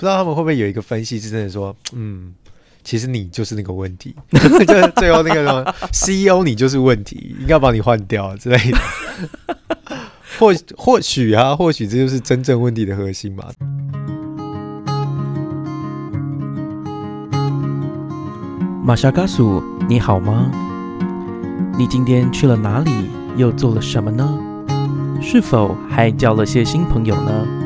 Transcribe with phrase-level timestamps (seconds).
[0.00, 2.32] 不知道他们会不会有一个分析，是真的说，嗯，
[2.82, 8.78] 其实你就是那个问题， 就是最后那个什么 CEO 你就是问题，应该把你换掉之类的。
[10.40, 13.44] 或或许啊，或许这就是真正问题的核心嘛。
[18.82, 20.50] 玛莎嘎苏，你好吗？
[21.76, 22.90] 你今天去了哪里？
[23.36, 24.26] 又做了什么呢？
[25.20, 27.59] 是否还交了些新朋友呢？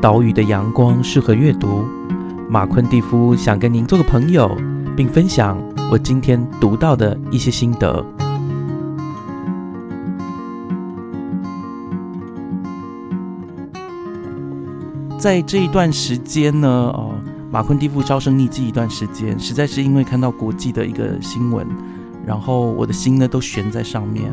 [0.00, 1.84] 岛屿的阳光适合阅读。
[2.48, 4.50] 马昆蒂夫想跟您做个朋友，
[4.96, 5.56] 并分享
[5.90, 8.04] 我今天读到的一些心得。
[15.18, 17.14] 在这一段时间呢，哦。
[17.52, 21.66] 马昆蒂夫销声匿迹一段时间，实在是因为看到国际的一个新闻，
[22.24, 24.32] 然后我的心呢都悬在上面。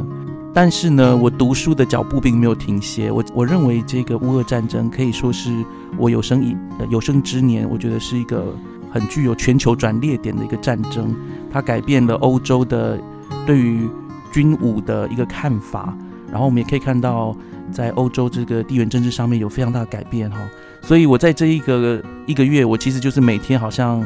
[0.60, 3.12] 但是呢，我读书的脚步并没有停歇。
[3.12, 5.64] 我我认为这个乌俄战争可以说是
[6.00, 6.58] 我有生以
[6.90, 8.44] 有生之年，我觉得是一个
[8.92, 11.16] 很具有全球转捩点的一个战争。
[11.54, 13.00] 它改变了欧洲的
[13.46, 13.88] 对于
[14.32, 15.96] 军武的一个看法，
[16.32, 17.38] 然后我们也可以看到，
[17.72, 20.40] 在欧洲这个地缘政治上面有非常大的改变哈。
[20.82, 24.04] 所以，我在这一个一个月，我其实就是每天好像，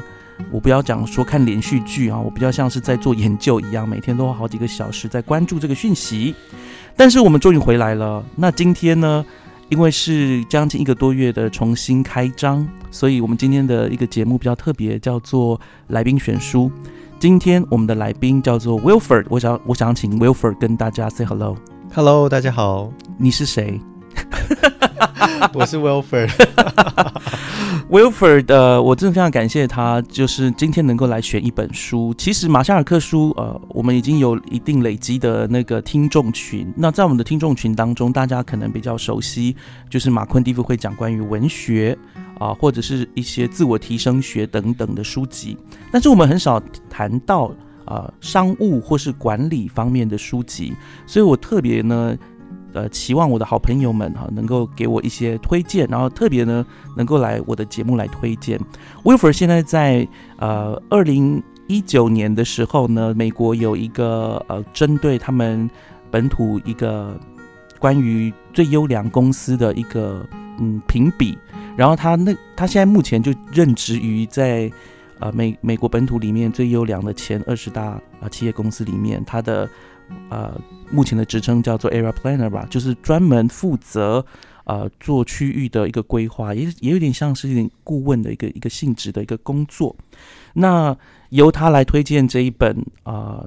[0.50, 6.34] 我不要讲说看连续剧啊，我比较像是在做研究一样，每天都花好几个小时在关注这个讯息。
[6.96, 8.24] 但是我们终于回来了。
[8.36, 9.26] 那今天呢，
[9.70, 16.72] 因为是将近一个多月的重新开张，所以我们今天的一个节目比较特别，叫做来宾选书。
[17.20, 21.56] 今天我们的来宾叫做 Wilford，我想我想请 Wilford 跟大家 say hello。
[21.94, 23.80] Hello，大家好，你是谁？
[25.54, 26.30] 我是 Wilford。
[27.90, 32.14] Wilford 的，我真的非常感谢他，就是今天能够来选一本书。
[32.18, 36.72] 其实马夏尔克书，呃，我们已经有一定累积的那个听众群。
[36.76, 39.56] 那在我们的听众群当中，大家可能比较熟悉，
[39.90, 41.98] 就是马昆蒂夫会讲关于文学
[42.40, 45.58] 啊，或者是一些自我提升学等等的书籍。
[45.92, 47.52] 但是我们很少谈到
[47.86, 50.74] 啊商务或是管理方面的书籍，
[51.06, 52.18] 所以我特别呢。
[52.74, 56.66] 呃，期望我的好朋友们哈能够给我一些推荐，然后特别呢
[56.96, 58.60] 能够来我的节目来推荐。
[59.04, 65.70] Wilfer 现在在呃二零一九年的时候呢，美国有一个呃针对他们
[66.10, 67.20] 本土一个
[67.80, 70.26] 关于最优良公司的一个
[70.60, 71.38] 嗯评比，
[71.76, 74.72] 然后他那他现在目前就任职于在
[75.20, 79.70] 呃美美国本土里面最优良的前二十大啊企业公司里面，他的。
[80.30, 80.60] 呃，
[80.92, 84.26] 目前的职称叫做 Area Planner 吧，就是专门负责
[84.66, 89.96] 呃做区域的一个规划，也也有点像是一点顾问的一个一个性质的一个工作。
[90.54, 90.96] 那
[91.30, 93.46] 由他来推荐这一本啊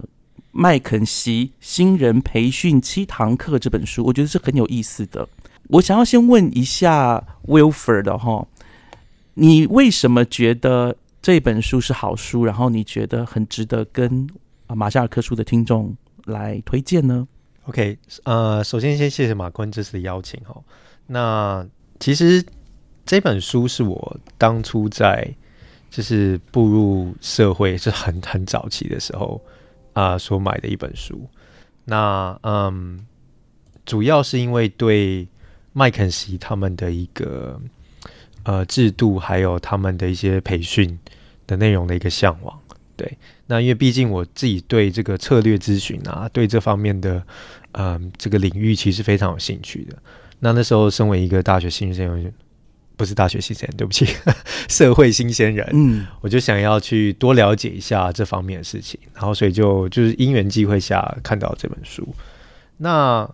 [0.52, 5.28] 麦肯锡新人培训七堂课这本书，我觉得是很有意思的。
[5.68, 8.46] 我想要先问一下 Wilfer 的哈，
[9.34, 12.44] 你为什么觉得这本书是好书？
[12.44, 14.26] 然后你觉得很值得跟
[14.66, 15.94] 啊马夏尔克书的听众？
[16.26, 17.28] 来推荐呢
[17.66, 20.54] ？OK，呃，首先先谢谢马坤这次的邀请哈。
[21.06, 21.66] 那
[21.98, 22.44] 其实
[23.06, 25.34] 这本书是我当初在
[25.90, 29.40] 就是步入社会是很很早期的时候
[29.92, 31.28] 啊所买的一本书。
[31.84, 33.06] 那嗯，
[33.84, 35.28] 主要是因为对
[35.72, 37.60] 麦肯锡他们的一个
[38.44, 40.98] 呃制度，还有他们的一些培训
[41.46, 42.58] 的内容的一个向往。
[42.96, 47.22] 对，那因为毕竟我自己对这个策略咨询啊，对这方面的
[47.72, 49.96] 嗯这个领域其实非常有兴趣的。
[50.38, 52.32] 那那时候身为一个大学新鲜人，
[52.96, 54.06] 不是大学新鲜人，对不起，
[54.68, 62.06] 社会新鲜人，嗯，我就想要去多了解一下这方面的事情，然后所以就就是因缘际会下看到这本书。
[62.76, 63.28] 那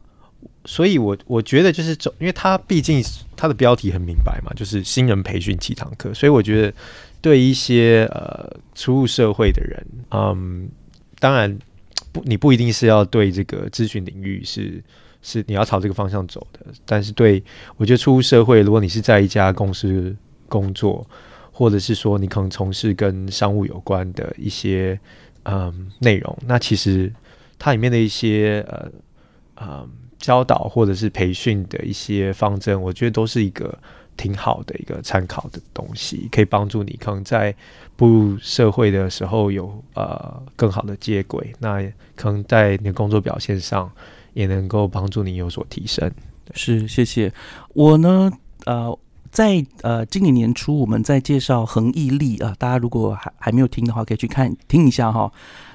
[0.65, 3.03] 所以，我我觉得就是因为它毕竟
[3.37, 6.72] 它的标题很明白嘛，就是新人培训七堂课，所以我觉得。
[7.22, 10.69] 对一些呃初入社会的人，嗯，
[11.19, 11.58] 当然
[12.12, 14.82] 不，你不一定是要对这个咨询领域是
[15.20, 16.60] 是你要朝这个方向走的。
[16.86, 17.42] 但是对
[17.76, 20.16] 我觉得初入社会，如果你是在一家公司
[20.48, 21.06] 工作，
[21.53, 24.98] 或者是说你可能从事跟商务有关的一些
[25.45, 27.12] 嗯内容，那其实
[27.59, 28.91] 它里面的一些呃
[29.60, 33.78] 嗯教导或者是培训的一些方针，我觉得都是一个。
[34.21, 37.55] 挺好的一个参考的东西，可以帮助你可能在
[37.97, 41.83] 步入社会的时候有呃更好的接轨，那
[42.15, 43.91] 可能在你的工作表现上
[44.34, 46.13] 也能够帮助你有所提升。
[46.53, 47.33] 是，谢谢。
[47.72, 48.31] 我呢，
[48.67, 48.99] 呃，
[49.31, 55.33] 在呃今年年初我们在介绍恒毅力啊，大家如果还还没有听的话，可以去看听一下哈。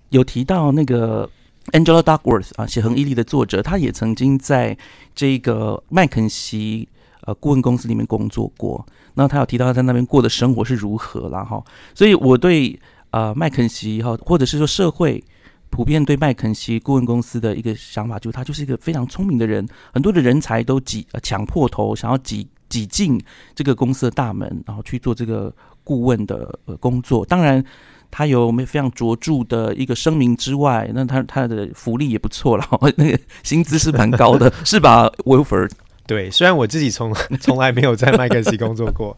[0.09, 1.27] 有提到那个
[1.71, 4.77] Angela Duckworth 啊，写恒毅力的作者，他也曾经在
[5.15, 6.87] 这个麦肯锡。
[7.25, 8.85] 呃顾问公司里面工作过，
[9.15, 11.63] 那他有提到他在那边过的生活是如何啦哈，
[11.93, 12.79] 所以我对
[13.11, 15.23] 呃麦肯锡哈，或者是说社会
[15.69, 23.21] 普遍对麦肯锡顾问公司的一个想法，就是他就是一个非常聪明的人，很多的人才都挤抢破头想要挤挤进
[23.53, 27.63] 这个公司的大门，然后去做这个顾问的呃工作，当然。
[28.11, 35.69] 他有没非常卓著的一个声明之外，那他他的福利也不错了， 那个薪资是蛮高的， 是吧，Wilford？
[36.07, 39.17] 对，虽然我自己从 从来没有在麦肯锡工作过，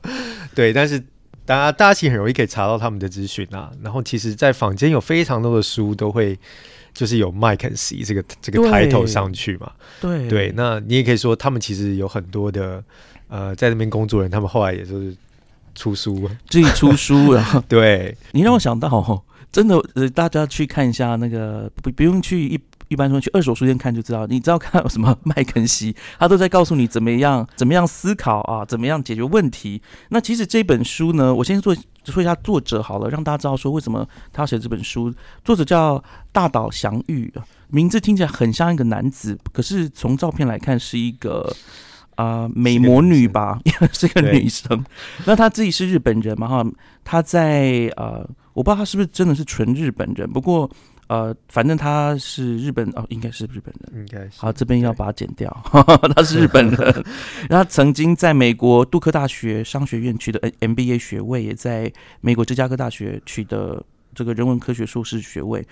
[0.56, 1.00] 对，但是
[1.46, 3.72] 大家大家其实很容易可以查到他们的资讯啊。
[3.82, 6.38] 然后其实，在坊间有非常多的书都会
[6.94, 9.72] 就是有麦肯锡这个这个抬头上去嘛。
[10.02, 12.84] 对对，那你也可以说他们其实有很多的
[13.28, 15.16] 呃在那边工作人，他们后来也就是。
[15.80, 29.82] 出书，自己出书， 然后对你让我想到，真的，呃，大家去看一下那个，不不用去一一般说去二手书店看就知道，你知道看什么麦肯锡，他都在告诉你怎么样怎么样思考啊，怎么样解决问题。
[30.10, 31.76] 那其实这本书呢，我先做
[32.06, 35.14] 说一下作者好了，让大家知道说为什么他要写这本书。
[35.44, 37.34] 作者叫大岛祥玉，
[37.68, 41.56] 名字听起来很像一个男子，可是从照片来看是一个。
[42.16, 43.60] 啊，美魔女吧，
[43.94, 44.84] 是个女生。
[45.28, 46.48] 那她自己是日本人嘛？
[46.48, 46.66] 哈，
[47.04, 50.28] 她在呃，我不知道她是不是真的是纯日本人。
[50.28, 50.68] 不过
[51.08, 54.02] 呃，反正他是日本哦，应该是日本人。
[54.02, 54.40] 应该是。
[54.40, 55.50] 好，这边要把它剪掉。
[56.16, 57.06] 他是日本人。
[57.50, 63.84] 然后曾经在美国杜克大学商学院取得 MBA 学位，也在美国芝加哥大学取得。
[64.16, 65.64] 这个人文科学硕士学位，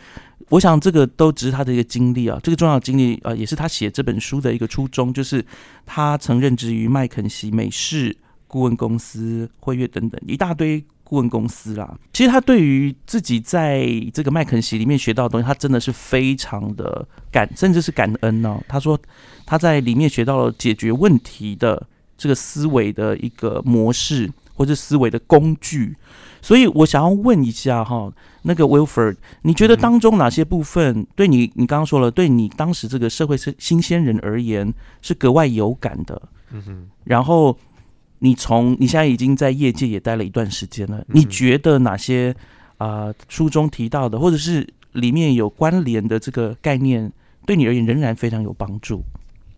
[0.49, 2.39] 我想这个都只是他的一个经历啊。
[2.43, 5.43] 这个重要经历啊，也是他写这本书的一个初衷，就是
[5.83, 8.15] 他曾任职于麦肯锡、美式
[8.45, 11.98] 顾问公司、辉月等等一大堆顾问公司啦。
[12.12, 18.60] 其实他对于自己在这个麦肯锡里面学到的东西，他真的是非常的感，甚至是感恩哦。
[18.68, 19.00] 他说
[19.46, 21.88] 他在里面学到了解决问题的
[22.18, 25.96] 这个思维的一个模式，或者思维的工具。
[26.42, 28.12] 所以我想要问一下哈，
[28.44, 34.72] 那个 Wilford，你觉得当中哪些部分对你，你刚刚说了，对你当时这个社会是新鲜人而言
[35.02, 36.22] 是格外有感的？
[36.52, 36.88] 嗯哼。
[37.04, 37.57] 然后
[38.19, 42.35] 你从你现在已经在业界也待了一段时间了，你觉得哪些
[42.77, 47.12] 啊书中提到的，或者是里面有关联的这个概念，
[47.45, 49.03] 对你而言仍然非常有帮助？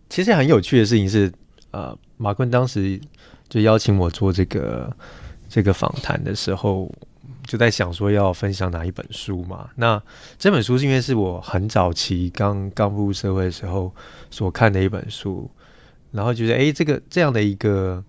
[0.09, 1.31] 其实很有趣的事情是，
[1.71, 2.99] 呃，马坤当时
[3.47, 4.95] 就邀请我做这个。
[5.49, 6.91] 这个访谈的时候，
[7.45, 9.69] 就在想说要分享哪一本书嘛？
[9.77, 10.03] 那
[10.37, 13.89] 这本书是因为是我很早期刚刚步入社会的时候
[14.29, 15.49] 所看的一本书，
[16.11, 18.03] 然后觉得哎，这个这样的一个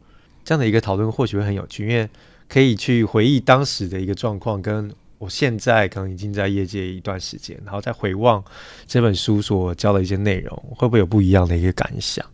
[0.49, 2.09] 这样的一个讨论或许会很有趣，因为
[2.49, 8.43] 可以去回忆当时的一个状况，跟我现在可能已经在业界一段时间，然后再回望
[8.87, 12.25] 这本书所教的一些内容，会不会有不一样的一个感想？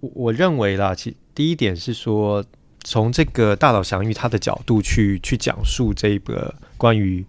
[0.00, 2.44] 我我认为啦，其第一点是说。
[2.84, 7.24] 从这个大佬祥玉他的角度去去讲述这个关于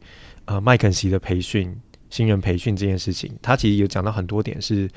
[0.45, 1.79] 呃麦肯锡的培训
[2.09, 4.89] 新人培训这件事情，他其实有讲到很多点是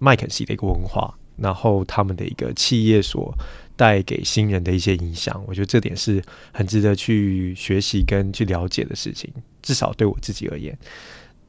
[0.00, 3.32] 麦肯锡的一个文化，然后他们的一个企业所
[3.76, 6.22] 带给新人的一些影响，我觉得这点是
[6.52, 9.30] 很值得去学习跟去了解的事情，
[9.62, 10.76] 至少对我自己而言。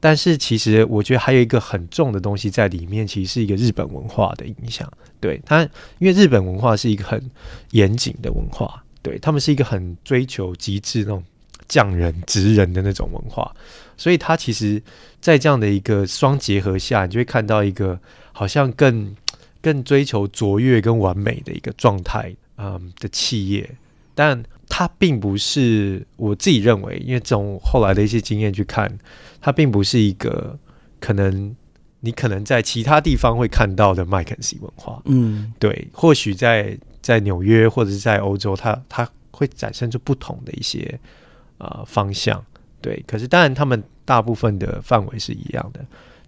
[0.00, 4.86] 但是其实我觉得还有一个很重的东西在里面，其实是一个日本文化的影响。
[5.18, 5.62] 对它，
[5.98, 7.30] 因为日本文化是一个很
[7.70, 11.24] 严谨的文化，对他们是一个很追求极致那种
[11.66, 13.50] 匠人职人的那种文化，
[13.96, 14.82] 所以它其实，
[15.22, 17.98] 在这样的一个双结合下，你就会看到一个
[18.32, 19.16] 好像更
[19.64, 23.68] 更追求卓越跟完美的一个状态，嗯的企业，
[24.14, 28.98] 但它并不是我自己认为，因为从后来的一些经验去看。
[29.40, 30.58] 它并不是一个
[30.98, 31.54] 可能
[32.00, 40.98] 你可能在其他地方会看到的麦肯锡文化，嗯，对，或许在在纽约或者是在欧洲，它它会展现出不同的一些
[41.58, 42.42] 呃方向，
[42.80, 43.04] 对。
[43.06, 45.84] 可是当然，他们大部分的范围是一样的，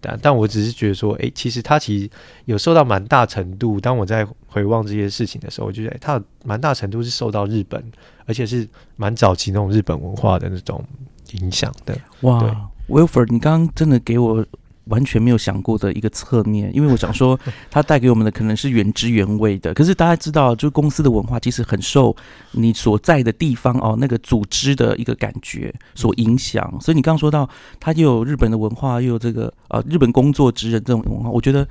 [0.07, 2.11] 但但我只是觉得说，哎，其实他其实
[2.45, 3.81] 有受到蛮大程度。
[3.81, 7.83] 当我在回望这些事情的时候，我觉得他蛮大程度是受到日本，
[8.27, 10.85] 而且是蛮早期那种日本文化的那种
[11.33, 12.71] 影响的，哇。
[12.89, 14.47] Wilford，你刚刚真的给我
[14.87, 17.39] 完全没有想过的一个侧面，因为我想说，
[17.71, 19.75] 它带给我们的可能是原汁原味的。
[19.75, 22.15] 可是大家知道，就公司的文化其实很受
[22.53, 26.63] 你所在的地方哦，那个组织的一个感觉所影响。
[26.81, 27.49] 所以你刚刚说到，
[27.81, 31.67] 它又有日本的文化，又有这个呃日本工作职人这种文化，我觉得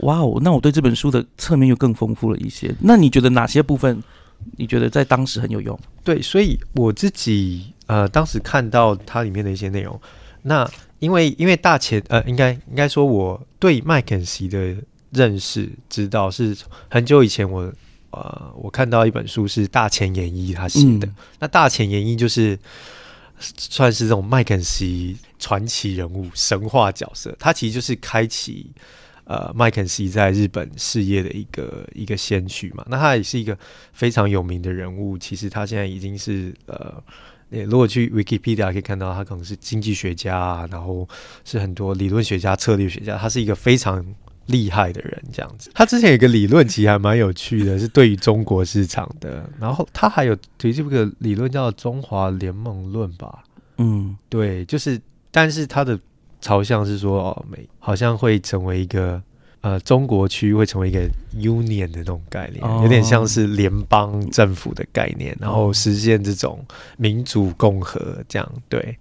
[0.00, 2.72] 哇哦，那我对这本书的侧面又更丰富了一些。
[2.80, 4.00] 那你觉得哪些部分
[4.56, 5.76] 你觉得在当时很有用？
[6.04, 10.00] 对，所以我自己呃当时看到它里面的一些内容。
[10.42, 10.68] 那
[10.98, 14.76] 因为因为大前呃，应该应该说我对麦肯锡的
[15.10, 16.56] 认识知道是
[16.90, 17.72] 很久以前我
[18.10, 22.58] 呃，我看到一本书是大前研一他写的，嗯那大前研一就是
[23.38, 28.70] 算是这种麦肯锡传奇人物、神话角色，他其实就是开启
[29.24, 32.84] 呃麦肯锡在日本事业的一个一个先驱嘛。
[32.88, 33.56] 那他也是一个
[33.92, 37.02] 非常有名的人物，其实他现在已经是呃。
[37.52, 41.06] 你如果去 Wikipedia 可以看到，他可能是经济学家啊，然后
[41.44, 44.02] 是很多理论学家、策略学家，他是一个非常
[44.46, 45.70] 厉害的人，这样子。
[45.74, 49.48] 他之前有一个理论，其实还蛮有趣的，是对于中国市场的。
[49.60, 53.44] 然后他还有提出一个理论叫中华联盟论吧？
[53.76, 55.98] 嗯对，就是，但是他的
[56.40, 59.22] 朝向是说，哦，美好像会成为一个
[59.62, 66.62] 呃中国区会成为一个 union 的那种概念，哦有点像是联邦政府的概念，然后实现这种
[66.98, 68.52] 民主共和这样。
[68.68, 68.96] 对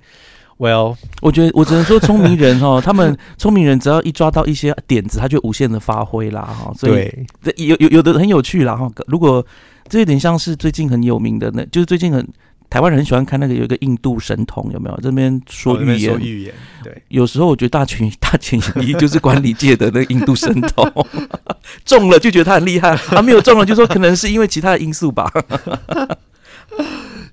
[0.58, 6.72] ，Well，我觉得 我只能说聪明人哦， 他们聪明人只要一抓到一些点子，他就无限的发挥啦哈。
[6.76, 8.90] 所以有有有的很有趣啦哈。
[9.08, 9.46] 如果
[9.90, 12.26] 这有点像是最近很有名的那，就是最近很
[12.72, 14.98] 台湾人很喜欢看那个有一个印度神童有没有？
[15.02, 17.04] 这边说预言说，预言，对。
[17.10, 20.90] 有时候我觉得大群 大前研一就是管理界的那个印度神童，
[21.84, 25.30] 中了就觉得他很厉害，他、 没有中了就说可能是因为其他的因素吧。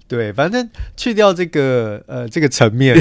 [0.09, 3.01] 对，反正去掉这个呃这个层面，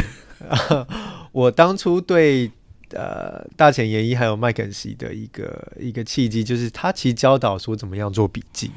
[1.32, 2.52] 我当初对
[2.92, 8.70] 呃大前研一还有麦肯锡的一个一个契机，就是他其实教导说怎么样做笔记。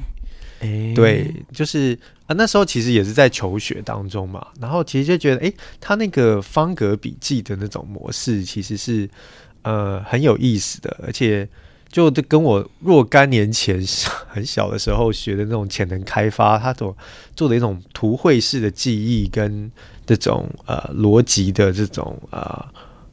[0.61, 9.09] 哎对，就是啊那时候其实也是在求学当中嘛，然后其实就觉得，哎，他那个方格笔记的那种模式其实是
[9.63, 11.47] 呃很有意思的，而且。
[11.91, 13.77] 就跟我若干年前
[14.29, 16.95] 很小的时候学的那种潜能开发，他所
[17.35, 19.69] 做的一种图绘式的记忆跟
[20.05, 22.65] 这种呃逻辑的这种呃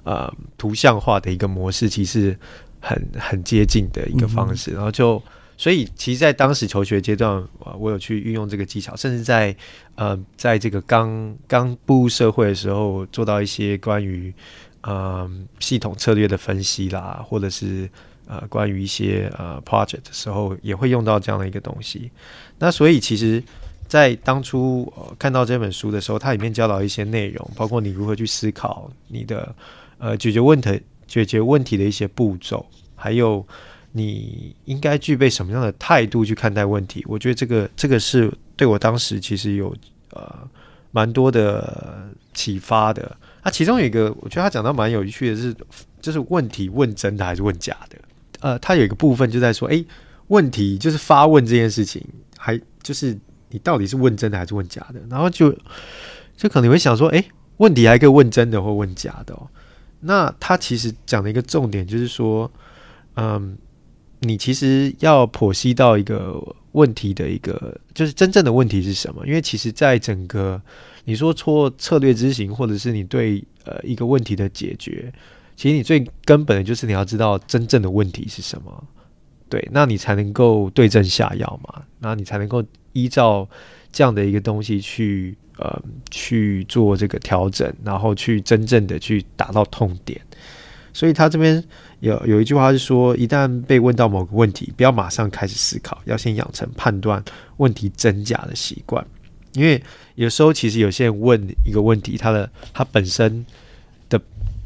[0.05, 2.39] 呃图像化的一个模式，其实
[2.79, 4.71] 很很接近的一个方式。
[4.71, 5.21] 然后就
[5.59, 7.47] 所以，其实，在当时求学阶段，
[7.79, 9.55] 我有去运用这个技巧，甚至在
[9.97, 14.33] 呃在这个刚刚步入社会的时候，做到一些关于
[14.81, 17.91] 呃系统策略的分析啦，或者是。
[18.31, 22.11] 呃，关于一些呃 project 的时候，也会用到这样的一个东西。
[22.59, 23.43] 那所以其实，
[23.87, 29.55] 在当初、呃、看到这本书的时候，它里面教导一些内容，包括你如何去思考你的
[29.97, 33.43] 呃解决问题、解决问题的一些步骤，还有
[33.93, 37.05] 你应该具备什么样的态度去看待问题。
[37.09, 39.75] 我觉得这个这个是对我当时其实有
[40.11, 40.49] 呃
[40.91, 43.17] 蛮多的启发的。
[43.43, 45.55] 那其中有一个，我觉得他讲到蛮有趣的是，
[46.01, 47.97] 就是问题问真的还是问假的？
[48.41, 49.85] 呃，他有一个部分就在说，诶，
[50.27, 52.05] 问题就是发问这件事情，
[52.37, 53.19] 还就是
[53.51, 55.01] 你到底是问真的还是问假的？
[55.09, 55.57] 然后就
[56.37, 57.25] 就可能会想说，诶，
[57.57, 59.49] 问题还可以问真的或问假的哦。
[60.01, 62.51] 那他其实讲的一个重点就是说，
[63.17, 63.57] 嗯，
[64.21, 69.27] 你其实要剖析到一个问题的一个，就是真正的问题是什么？
[69.27, 70.61] 因为其实，在整个
[71.05, 75.13] 你说错策略执行，或者是你对呃一个问题的解决。
[75.57, 78.85] 其实你最根本的就是你要知道真正的问题是什么，
[79.49, 83.49] 对，那你才能够对症下药嘛，那你才能够依照
[83.91, 90.21] 这样的一个东西去呃去做这个调整，然后去真正的去达到痛点。
[90.93, 91.63] 所以他这边
[92.01, 97.23] 有有一句话是说，一旦被问到某个问题，不要马上开始思考，要先养成判断
[97.57, 99.05] 问题真假的习惯。
[99.55, 99.83] 因为
[100.15, 103.45] 有时候其实有些人问一个问题，他的他本身
[104.09, 104.21] 的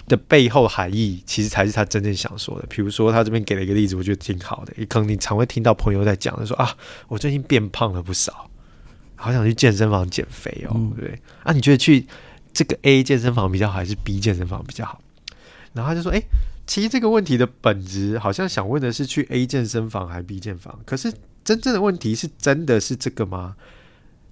[0.06, 2.66] 的背后含义，其实才是他真正想说的。
[2.68, 4.72] 比如说，他这边给了一个例子，我觉得挺好的。
[4.76, 6.76] 也可能你常会听到朋友在讲的，说啊，
[7.08, 8.50] 我最近变胖了不少，
[9.14, 11.18] 好想去健身房减肥哦，嗯对不对？
[11.44, 12.04] 啊，你觉得去
[12.52, 15.00] 这个 A 健身房比较好，还是 B 健身房比较好？
[15.72, 16.20] 然后他就说，哎，
[16.66, 21.12] 其实这个问题的本质好像想问的是去 A 健身房还是 B 健房，可是
[21.44, 23.56] 真正的问题是真的是这个吗？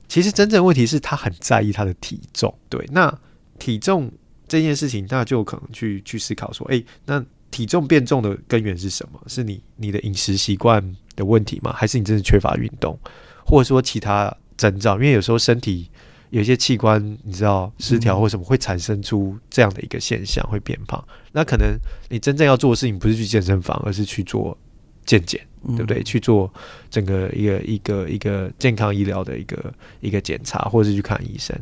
[0.08, 3.18] 其实真正的问题是他很在意他的体重，对，那
[3.58, 4.10] 体重。
[4.49, 9.22] 这件事情，那就可能去去思考说，诶，那体重变重的根源是什么？
[9.28, 11.72] 是你你的饮食习惯的问题吗？
[11.72, 12.99] 还是你真的缺乏运动，
[13.46, 14.94] 或者说其他征兆？
[14.94, 15.88] 因为有时候身体
[16.30, 21.02] 有一些器官，你知道失调或什么，会产生出这样的一个现象，会变胖。
[21.32, 21.76] 那可能
[22.08, 24.56] 你真正要做的事情，不是去健身房，而是去做
[25.04, 26.02] 健检，对不对？
[26.02, 26.52] 去做
[26.88, 31.54] 整个一个一个一个健康医疗的一个一个检查，或者是去看医生。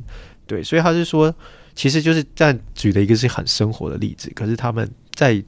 [0.46, 1.34] 对，所以他是说。
[1.75, 5.40] 其实就是在举的一个是很生活的例子，可是他们在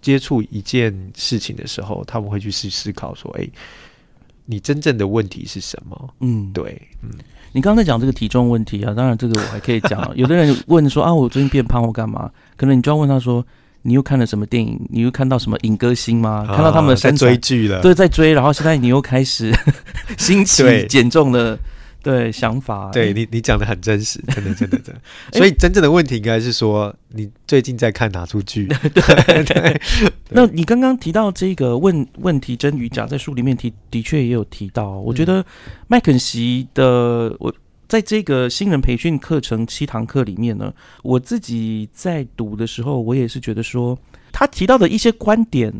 [0.00, 3.50] 接触一件事情的时候，他们会去思思考说：“哎，
[4.44, 7.10] 你真正的问题是什么？”嗯，对，嗯，
[7.52, 10.10] 你刚才讲这个体重问题啊，当然这个我还可以讲。
[10.16, 12.30] 有的人问说啊，我最近变胖，我干嘛？
[12.56, 13.44] 可能你就要问他说，
[13.82, 14.80] 你又看了什么电影？
[14.90, 16.46] 你又看到什么影歌星吗？
[16.48, 19.52] 看到他们的在身材追剧了，对，在追，然后现在你又开始
[20.16, 21.58] 兴起减重的
[22.02, 22.90] 对想法。
[22.90, 25.00] 对你，你讲的很真实， 真的，真的，真的。
[25.32, 28.66] 所以真正的问题应该是说，你最近在看哪出剧？
[28.66, 29.80] 对 对，
[30.30, 34.90] 那你刚刚提到这个问问题真与假，在书里面提的确也有提到。
[34.98, 35.44] 我觉得
[35.88, 37.54] 麦肯锡的我
[37.88, 43.98] 在这个新人培训课程七堂课里面呢，我自己在读的时候，我也是觉得说，
[44.32, 45.70] 他提到的一些观点，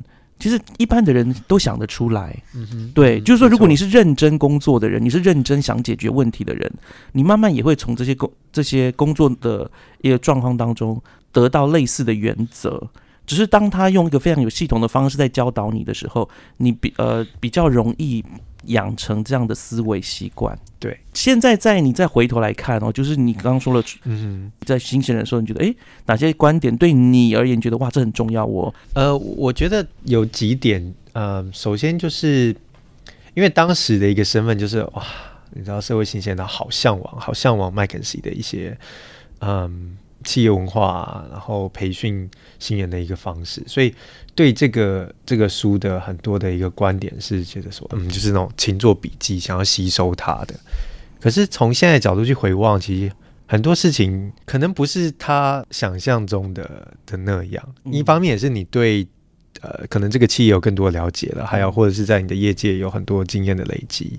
[0.43, 2.37] 其实一般的人都想得出来。
[2.53, 6.69] 嗯哼，对，嗯就是说，如果你是认真工作的人，你是认真想解决问题的人，
[7.13, 9.71] 你慢慢也会从这些工这些工作的
[10.01, 12.91] 一个状况当中得到类似的原则。
[13.25, 18.25] 只是当他用一个非常有系统的方式在教导你的时候，你比呃比较容易
[18.65, 20.59] 养成这样的思维习惯。
[20.79, 24.51] 对，现在在你再回头来看哦，就是你刚刚说了，嗯。
[24.65, 25.77] 在新鲜人的时候，你觉得诶
[26.07, 28.45] 哪些观点对你而言觉得哇这很重要？
[28.45, 32.55] 我呃，我觉得有几点，呃，首先就是
[33.35, 35.05] 因为当时的一个身份就是哇，
[35.53, 38.77] 你知道社会新鲜的好向往，好向往麦肯锡的一些
[39.41, 43.93] 嗯企业文化啊、然后培训新人的一个方式，所以
[44.35, 50.55] 对这个这个书的很多的一个观点是觉得说，嗯，就是那种勤做笔记，想要吸收它的。
[51.21, 53.15] 可是从现在角度去回望，其实
[53.47, 57.75] 很多事情可能不是他想象中的的那样。
[57.85, 59.07] 嗯一方面也是你对
[59.61, 64.19] 呃，可能这个企业有更多的了解了，还有或者是在你的业界有很多经验的累积。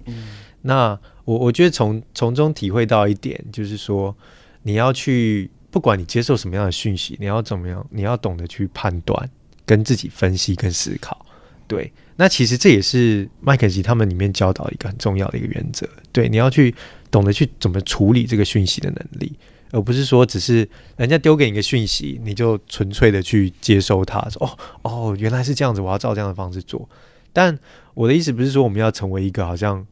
[0.61, 4.15] 那我我觉得从从中体会到一点，就是说
[4.61, 9.29] 你要去，不管你接受什么样的讯息，你要怎么样，你要懂得去判断、
[9.65, 11.25] 跟自己分析、跟思考。
[11.67, 15.87] 对，那其实这也是麦肯锡他们里面教导一个很重要的一个原则。
[16.11, 16.75] 对，你要去
[17.09, 19.31] 懂得去怎么处理这个讯息的能力，
[19.71, 20.67] 而不是说只是
[20.97, 26.87] 人家丢给你一个讯息，你就纯粹的去接收它，说哦哦，原来是这样子，我要照这样的方式做。
[27.31, 27.57] 但
[27.93, 29.83] 我的意思不是说我们要成为一个好像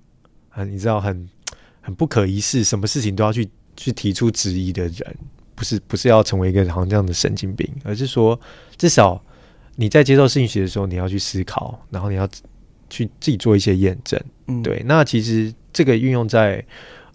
[0.49, 1.27] 很你知道很
[1.79, 5.17] 很不可一世，什么事情都要去去提出质疑的人，
[5.55, 8.39] 不是不是要成为一个好像这样的神经病，而是说
[8.77, 9.23] 至少
[9.81, 12.29] 你在接受信息的时候，你要去思考，然后你要
[12.87, 14.21] 去自己做一些验证。
[14.45, 16.63] 嗯，对，那其实这个运用在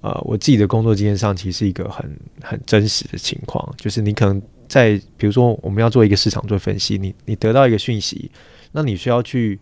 [0.00, 8.28] 呃我自己的工作经验上，其实是一个很很真实的情况，就是你可能在比如说我们要做一个市场做分析，你你得到一个讯息，
[8.72, 9.60] 那你需要去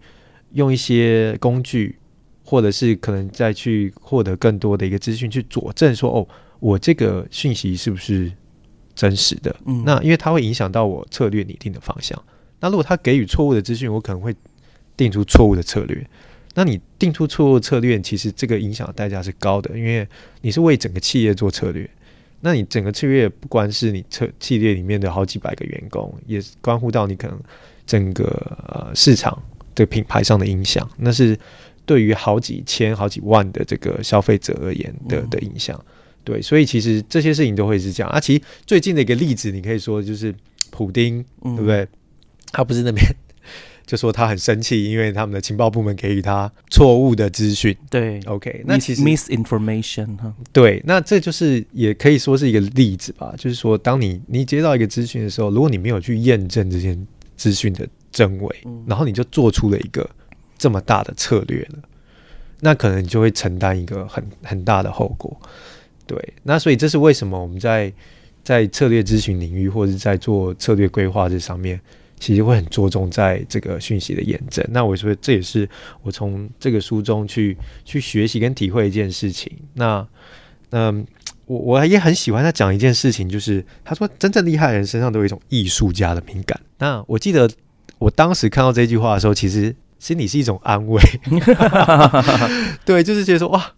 [0.53, 1.99] 用一些工具，
[2.43, 6.27] 或者是可能再去获得更多的一个资讯去佐证说，哦，
[6.59, 8.33] 我这个讯息是不是
[8.95, 9.55] 真实的？
[9.67, 12.19] 嗯那因为它会影响到我策略拟定的方向。
[12.65, 14.35] 那如果他给予错误的资讯，我可能会
[14.97, 16.03] 定出错误的策略。
[16.55, 20.09] 那你定出错误策略，其实这个影响的代价是高的，因为
[20.41, 21.87] 你是为整个企业做策略。
[22.41, 27.39] 那你整个策略不光是你策企业里面的好几百个员工，也关乎到你可能
[27.85, 28.25] 整个
[28.69, 29.43] 呃市场
[29.75, 31.39] 的品牌上的影响，那是
[31.85, 35.79] 对于好几千、好几万的这个消费者而言的嗯的影响。
[36.23, 38.19] 对，所以其实这些事情都会是这样啊。
[38.19, 40.35] 其实最近的一个例子，你可以说就是
[40.71, 41.87] 普丁，嗯对不对？
[42.53, 43.05] 他不是那边
[43.87, 47.77] 就说他很生气，因为他们的情报部门给予他错误的资讯。
[47.91, 53.35] 对 OK，那其实 misinformation 哈，对，那这就是也可以说是一个例子吧。
[53.37, 56.97] 就是说，当你你接到一个资讯的时候，如果你没有去验证这些
[57.37, 60.09] 资讯的真伪，嗯然后你就做出了一个
[60.57, 61.79] 这么大的策略了，
[62.61, 65.39] 那可能你就会承担一个很很大的后果。
[66.07, 67.93] 对，那所以这是为什么我们在
[68.43, 71.79] 在策略咨询领域或者是在做策略规划这上面，
[72.19, 74.65] 其实会很着重在这个讯息的验证。
[74.71, 75.69] 那我说这也是
[76.03, 79.53] 我从这个书中去去学习跟体会一件事情。
[79.75, 80.07] 那
[80.71, 81.07] 嗯，
[81.47, 86.61] 我我也很喜欢他讲一件事情，就是他说真正厉害的人身上都有一种艺术家的敏感。
[86.79, 87.49] 那我记得
[87.99, 91.01] 我当时看到这句话的时候，其实心里是一种安慰，
[92.85, 93.73] 对，就是觉得说哇，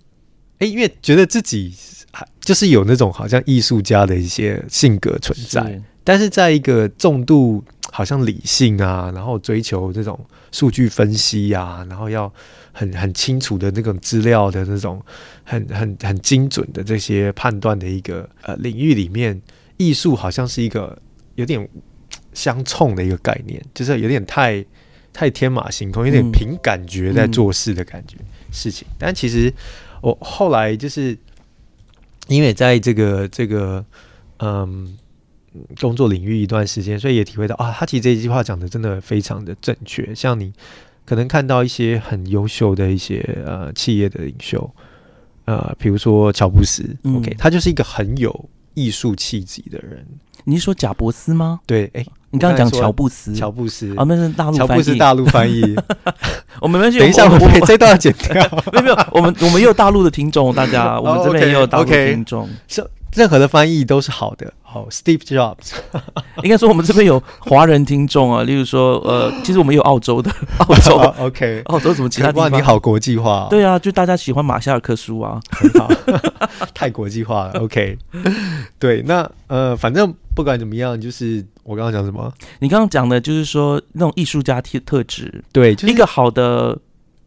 [0.59, 1.75] 哎，因为觉得自己
[2.13, 10.17] 还就是有那种好像艺术家的一些性格存在，是但是在一个重度好像理性啊，然后追求这种
[10.53, 12.33] 数据分析啊，然后要
[12.71, 15.03] 很很清楚的那种资料的那种
[15.43, 19.43] 很很很精准的这些判断的一个呃领域里面，
[19.79, 20.97] 艺术好像是一个
[21.35, 21.69] 有点
[22.33, 24.65] 相冲的一个概念，就是有点太
[25.13, 28.17] 太天马行空，有点凭感觉在做事的感觉、
[28.53, 28.87] 事情。
[28.97, 29.53] 但其实
[30.03, 31.19] 我后来就是
[32.29, 33.85] 因为在这个这个
[34.39, 34.97] 嗯
[35.81, 40.15] 工作领域一段时间，所以也体会到啊，他其实这一句话讲的真的非常的正确。
[40.15, 40.53] 像你
[41.05, 44.69] 可能看到一些很优秀的一些呃企业的领袖，
[45.45, 50.05] 呃，比如说乔布斯、嗯 o k 他就是一个很有艺术气质的人。
[50.45, 51.61] 你是说贾伯斯吗？
[51.67, 54.67] 对，哎、你刚刚讲乔布斯，乔布斯啊，那是大陆乔。
[54.67, 55.61] 布斯大陆翻译。
[56.63, 58.33] 我们 等一下，我们 这段要剪掉。
[58.73, 62.49] 没有没有，我们我们也有大陆的听众，大家我们这边也有大陆听众。
[63.15, 64.53] 任何的翻译都是好的。
[64.69, 65.73] 好，Steve Jobs，
[66.43, 70.31] 应该说我们这边有华人听众啊，例如说呃， 其实我们也有澳洲的，
[70.69, 71.63] 澳洲好 OK。
[71.67, 72.59] 澳洲什么其他地哇，方？
[72.59, 75.41] 你好国际化哦，对啊，就大家喜欢马夏尔克书啊。
[75.51, 75.89] 很好，
[76.75, 77.61] 太国际化了。
[77.61, 77.97] OK，
[78.79, 82.31] 对，那呃，反正不管怎么样，就是我刚刚讲什么？
[82.59, 86.77] 你刚刚讲的就是说那种艺术家特特质，对，就是一个好的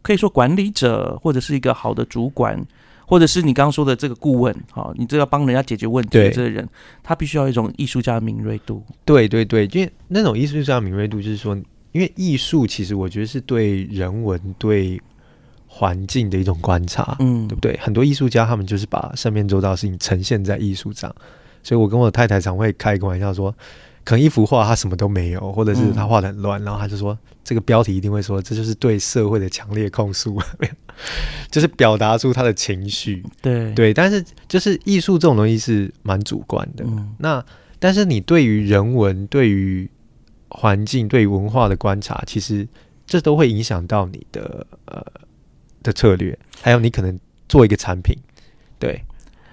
[0.02, 2.62] 可以说管理者，或者是一个好的主管，
[3.10, 6.66] 或者是你刚刚说的这个顾问，好，你这要帮人家解决问题的这个人，
[7.02, 8.84] 他必须要一种艺术家的敏锐度。
[9.04, 11.56] 对对对，因为那种艺术家的敏锐度，就是说，
[11.90, 15.00] 因为艺术其实我觉得是对人文、对
[15.66, 17.76] 环境的一种观察，嗯对不对？
[17.82, 21.12] 很多艺术家他们就是把身边周遭的事情呈现在艺术上，
[21.64, 23.52] 所以我跟我太太常会开一个玩笑说，
[24.04, 30.40] 可能一幅画他什么都没有，或者是他画的很乱，然后他就说这个标题一定会说这就是对社会的强烈控诉，
[31.50, 33.24] 就是表达出他的情绪。
[33.40, 33.72] 对。
[33.74, 37.14] 对，但是就是艺术这种东西是蛮主观的，嗯。
[37.18, 37.44] 那
[37.78, 39.88] 但是你对于人文、对于
[40.48, 42.66] 环境、对于文化的观察，其实
[43.06, 45.04] 这都会影响到你的呃
[45.82, 48.16] 的策略，还有你可能做一个产品，
[48.78, 49.02] 对，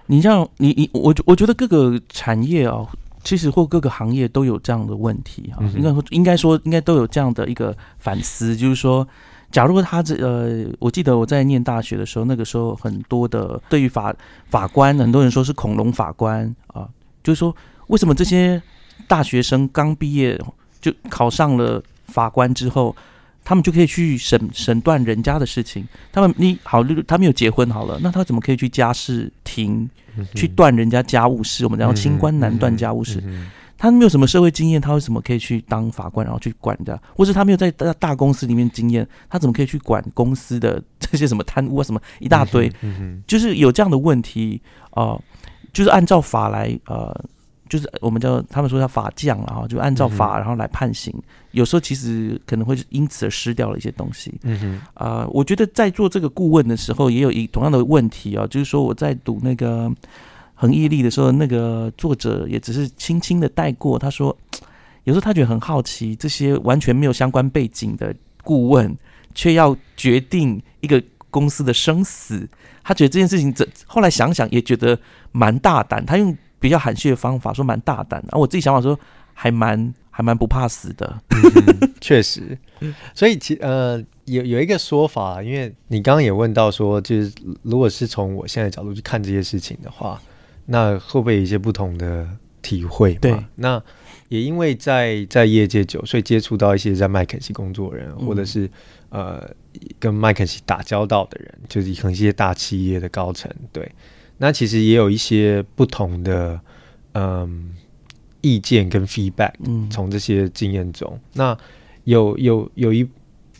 [0.07, 2.85] 你像你你我我觉得各个产业啊、
[3.23, 9.07] 其实或各个行业都有这样的问题哈、应该说应该说应该都有这样的一个反思，就是说，
[9.51, 14.15] 假如他这呃，我记得我在念大学的时候，那个时候很多的对于法
[14.49, 16.87] 法官，很多人说是恐龙法官啊，
[17.23, 17.55] 就是说
[17.87, 18.61] 为什么这些
[19.07, 20.39] 大学生刚毕业
[20.79, 22.95] 就考上了法官之后。
[23.49, 25.87] 他们就可以去审审断人家的事情。
[26.11, 29.89] 他们你好，他们有结婚好了，那他怎么可以去家事庭
[30.35, 31.65] 去断人家家务事？
[31.65, 33.21] 我们讲清官难断家务事。
[33.25, 33.49] 嗯
[33.79, 36.99] 他没有什么社会经验，他为什么可以去当法官，然后去管人家？
[37.15, 42.71] 或是他没有在大大公司里面经验，他怎么可以去管公司的这些什么贪污啊，什么一大堆？
[43.27, 45.21] 就是有这样的问题啊、呃
[45.73, 47.15] 就是按照法来呃，
[47.69, 51.13] 就是我们叫他们说叫法降然后，就按照法然后来判刑。
[51.51, 54.33] 有时候其实可能会因此而失掉了一些东西。
[54.43, 59.91] 嗯哼啊、我觉得在做这个顾问的时候，也有一同样的问题啊，就是说我在读那个
[60.53, 64.35] 恒毅力的时候，那个作者也只是轻轻的带过，他说，
[65.05, 68.95] 有时候他觉得很好奇，这些完全没有相关背景的顾问，
[69.33, 72.47] 却要决定一个公司的生死，
[72.83, 74.99] 他觉得这件事情，这后来想想也觉得
[75.31, 78.99] 蛮大胆，他用比较含蓄的方法说蛮大胆的，而、我自己想法说
[79.33, 81.21] 还蛮还蛮不怕死的，
[82.01, 82.57] 确实，
[83.13, 90.19] 所以其呃有有一个说法，因为你刚刚也问到说，就是如果是从我现在的角度去看这些事情的话，
[90.65, 92.27] 那会不会有一些不同的
[92.61, 93.19] 体会嘛？
[93.21, 93.37] 对。
[93.55, 93.81] 那
[94.29, 98.25] 也因为在在业界久，所以接触到一些在麦肯锡工作的人，嗯。
[98.25, 98.69] 或者是
[99.09, 99.47] 呃
[99.99, 103.89] 跟麦肯锡打交道的人，就是可能一些大企业的高层，对，
[104.37, 106.59] 那其实也有一些不同的
[107.13, 107.75] 嗯
[108.41, 109.53] 意见跟 feedback。
[109.65, 111.57] 嗯，从这些经验中，那
[112.03, 113.07] 有有有一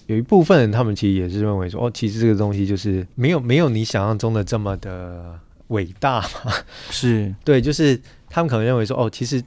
[0.06, 5.38] 有一部分人，他们其实也是认为说，哦，其实这个东西就是没有没有你想象中的这么的
[5.68, 6.54] 伟大嘛。
[6.90, 9.44] 是 对，就是他们可能认为说，哦，其实，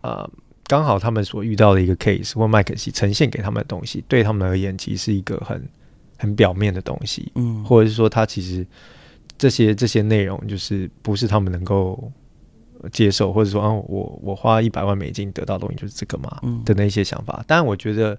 [0.00, 0.28] 呃，
[0.64, 5.68] 刚好他们所遇到的一个 case 或麦肯锡呈现给他们的东西，对他们而言，其实是一个很
[6.16, 8.66] 很表面的东西，嗯，或者是说，他其实
[9.38, 12.12] 这些这些内容就是不是他们能够
[12.80, 17.44] 呃接受，或者说，啊，我我花一百万美金得到的东西就是这个嘛嗯的那些想法。
[17.46, 18.14] 当然，我觉得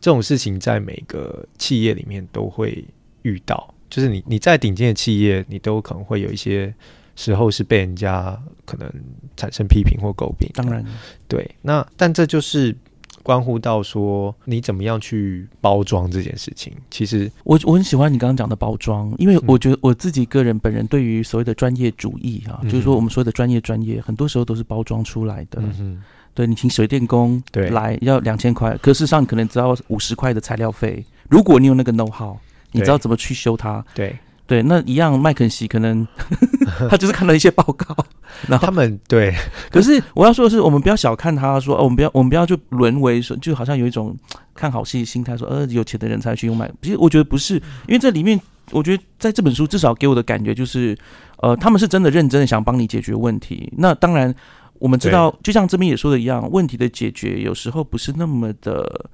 [0.00, 2.84] 这种事情在每个企业里面都会
[3.22, 6.74] 遇到，就是你你在顶尖的企业，你都可能会有一些
[7.14, 8.90] 时候是被人家可能
[9.36, 10.48] 产生批评或诟病。
[10.54, 10.84] 当然，
[11.28, 12.74] 对，那但这就是
[13.22, 16.72] 关乎到说你怎么样去包装这件事情。
[16.90, 25.60] 其实，我我很喜欢你刚刚讲的包装，因为嗯我觉得我自己个人本人对于所谓的专业主义啊，嗯就是说我们所谓的专业专业，很多时候都是包装出来的。
[25.62, 26.02] 嗯哼，
[26.34, 31.04] 对你请水电工对来要两千块，可事实上你可能只要五十块的材料费。
[31.28, 32.36] 如果你有那个 know how，
[32.72, 34.18] 你知道怎么去修它，对对，
[34.60, 36.06] 那一样麦肯锡可能
[36.90, 37.96] 他就是看了一些报告，
[38.48, 39.32] 然后他们对
[39.70, 44.16] 可是我要说的是，我们不要小看他说，哦，我们不要我们不要就沦为说，就好像有一种
[44.54, 46.70] 看好戏的心态，说呃有钱的人才去用麦。
[46.82, 47.54] 其实我觉得不是，
[47.86, 48.38] 因为这里面
[48.72, 50.96] 我觉得在这本书至少给我的感觉就是，
[51.38, 53.72] 呃，他们是真的认真的想帮你解决问题。
[53.76, 54.34] 那当然
[54.80, 59.10] 我们知道，就像这边也说的一样，问题的解决有时候不是那么的。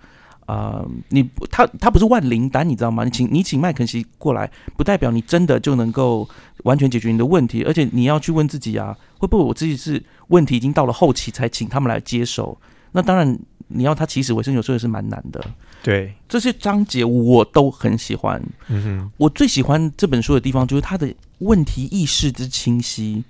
[0.48, 3.04] 啊、你他他不是万灵丹，你知道吗？
[3.04, 6.26] 你请你请麦肯锡过来，不代表你真的就能够
[6.64, 12.58] 完全解决你的问题，而且你要去问自己啊，会不会我自己是问题已经到了后期才请他们来接手，
[12.92, 15.44] 那当然，你要他起死回生，有时候也是蛮难的。
[15.82, 18.42] 对，这些章节我都很喜欢。
[18.68, 23.22] 嗯哼，我最喜欢这本书的地方就是他的问题意识之清晰，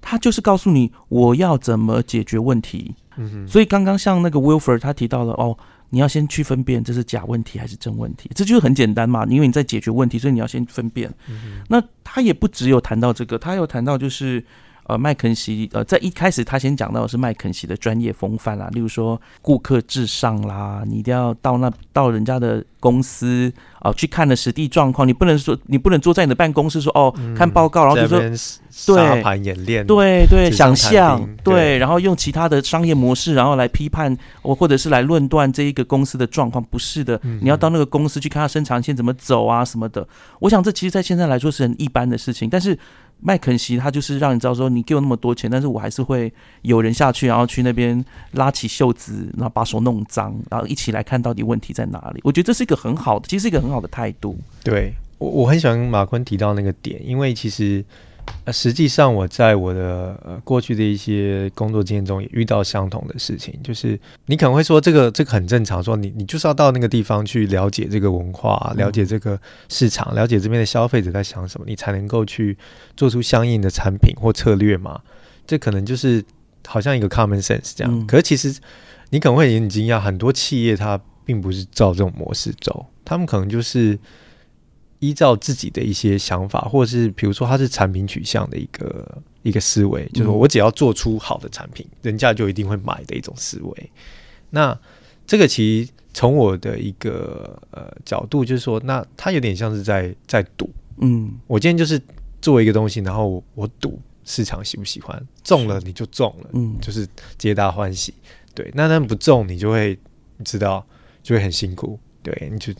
[0.00, 2.94] 他就是告诉你我要怎么解决问题。
[3.16, 5.56] 嗯哼，所以刚刚像那个 Wilford 他提到了哦，
[5.94, 11.08] 你要先去分辨这是假问题还是真问题，这就是很简单嘛，因为你在解决问题，所以你要先分辨。
[11.68, 14.44] 那他也不只有谈到这个，他有谈到就是
[14.84, 28.36] 呃麦肯锡呃在一开始他先讲到的是麦肯锡的专业风范啦，例如说顾客至上啦，你一定要到那到人家的公司啊、去看的实地状况，你不能说你不能坐在你的办公室说哦、看报告，然后就
[28.70, 40.06] 说盘演练，对对，想象对，然后用其他的商业模式，然后来批判我或者是来论断这一个公司的状况，不是的，嗯你要到那个公司去看它生产线怎么走啊什么的。
[40.40, 42.78] 我想这其实，在现在来说是很一般的事情，但是
[43.20, 52.20] 麦肯锡他就是让你知道说，你给我那么多钱，但是我还是会有人下去，然后去那边拉起袖子，然后把手弄脏，然后一起来看到底问题在哪里。
[52.22, 54.36] 我觉得这是一个很好的，其实是一个很好的态度。
[54.62, 57.82] 对我我很喜欢马坤提到那个点，因为其实
[58.44, 72.56] 呃实际上我在我的呃过去的一些工作经验中也遇到相同的事情，就是你可能会说这个这个很正常，说你你就是要到那个地方去了解这个文化，了解这个市场，了解这边的消费者在想什么，你才能够去
[72.96, 75.00] 做出相应的产品或策略嘛。
[75.46, 76.24] 这可能就是
[76.66, 78.54] 好像一个 common sense 这样，嗯可是其实
[79.10, 83.98] 你可能会很惊讶，很多企业它并不是照这种模式走，他们可能就是
[85.04, 93.90] 依照自己的一些想法，或者是比如说它是产品取向的一个一个思维，就是我只要做出好的产品，人家就一定会买的一种思维。
[94.50, 94.78] 那
[95.26, 100.70] 这个其实从我的一个呃角度，就是说，那它有点像是在在赌。
[100.98, 102.00] 嗯我今天就是
[102.40, 108.14] 做一个东西，然后我我赌市场喜不喜欢，中了你就中了，嗯，就是皆大欢喜。
[108.54, 109.98] 对，那那不中你就会
[110.36, 110.86] 你知道
[111.22, 112.72] 就会很辛苦，对，你就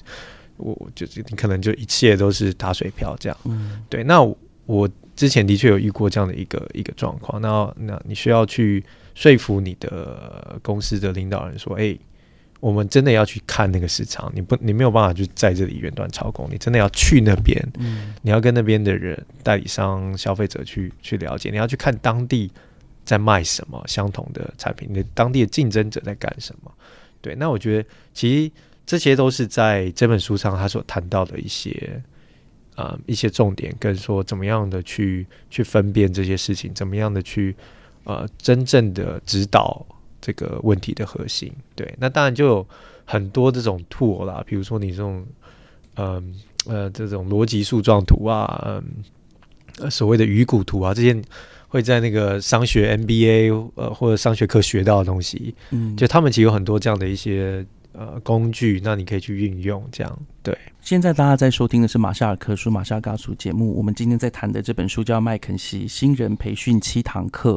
[0.56, 3.38] 我我就你可能就一切都是打水漂这样。
[3.44, 4.36] 嗯对，那我
[4.66, 11.96] 我之前的确有遇过这样的一个一个状况，那那你需要去说服你的公司的领导人说，哎、
[12.60, 22.50] 我们真的要去看那个市场，你不你没有办法就在这里远端操控，你真的要去那边，嗯你要跟那边的人、代理商、消费者去去了解，你要去看当地
[23.04, 26.72] 在卖什么相同的产品，你的当地的竞争者在干什么。
[27.20, 28.52] 对，那我觉得其实
[28.86, 32.02] 这些都是在这本书上他所谈到的一些
[32.76, 37.54] 呃一些重点，跟说怎么样的去去分辨这些事情，怎么样的去
[38.04, 39.84] 呃真正的指导
[40.20, 41.52] 这个问题的核心。
[41.74, 42.66] 对，那当然就有
[43.04, 45.24] 很多这种 tool 啦，比如说你这种
[45.96, 46.34] 嗯
[46.66, 48.84] 呃这种逻辑树状图啊，嗯
[49.78, 51.20] 呃所谓的鱼骨图啊，这些
[51.68, 57.64] 会在那个商学 MBA 呃或者商学课学到的东西，嗯，就他们其实有很多这样的一些
[57.94, 60.56] 呃工具，那你可以去运用，这样对。
[60.80, 67.54] 现在大家在收听的是马夏尔克书马夏尔嘎书节目，我们今天在谈的这本书叫《麦肯锡新人培训七堂课》。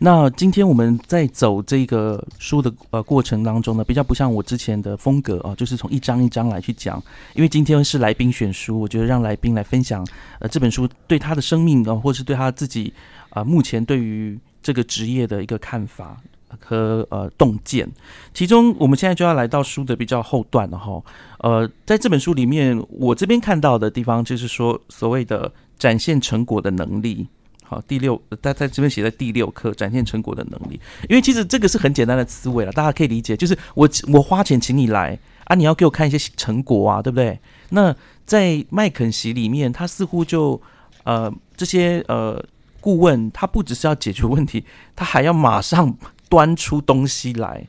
[0.00, 7.00] 那今天我们在走这个书的呃过程当中呢，比较不像我之前的风格啊，就是从一章一章来去讲。
[7.34, 10.04] 因为今天是来宾选书，我觉得让来宾来分享
[10.40, 12.92] 呃这本书对他的生命啊、或是对他自己
[13.30, 16.20] 啊、目前对于这个职业的一个看法
[16.60, 17.90] 和呃洞见。
[18.32, 21.02] 其中我们现在就要来到书的比较后段了哈。
[21.38, 27.26] 呃，在这本书里面，我这边看到的地方就是说，所谓的展现成果的能力。
[27.66, 30.78] 好，第六，他在这边写在第六课，展现成果的能力。
[31.08, 37.40] 因为其实这个是很简单的思维了，大家可以理解，就是我我花钱请你来啊，你要给我看一些成果啊，对不对？
[37.70, 37.94] 那
[38.26, 40.60] 在麦肯锡里面，他似乎就
[41.04, 42.38] 呃这些呃
[42.80, 44.62] 顾问，他不只是要解决问题，
[44.94, 45.96] 他还要马上
[46.28, 47.66] 端出东西来。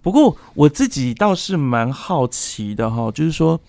[0.00, 3.60] 不过我自己倒是蛮好奇的哈，就是说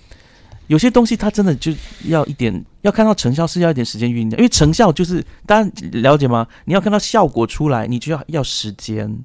[0.68, 1.72] 有些东西它真的就
[2.06, 6.48] 要一点，要看到成效是要一点时间酝酿，因为成效就是大家了解吗？
[6.66, 9.24] 你要看到效果出来，你就要要时间。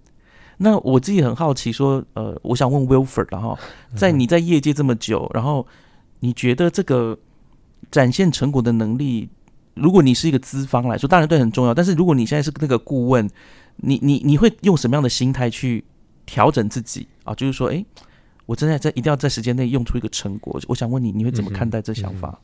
[0.56, 3.58] 那我自己很好奇说，呃，我想问 Wilford 然后
[3.94, 5.66] 在你在业界这么久，然后
[6.20, 7.18] 你觉得这个
[7.90, 9.28] 展现成果的能力，
[9.74, 13.28] 如果你是一个资方来说，当然对很重要，但是如果你现在是那个顾问，
[13.76, 15.84] 你你你会用什么样的心态去
[16.26, 17.34] 调整自己啊？
[17.34, 17.84] 就是说，诶，
[18.46, 20.60] 我真的在一定要在时间内用出一个成果。
[20.68, 22.38] 我想问你，你会怎么看待这想法？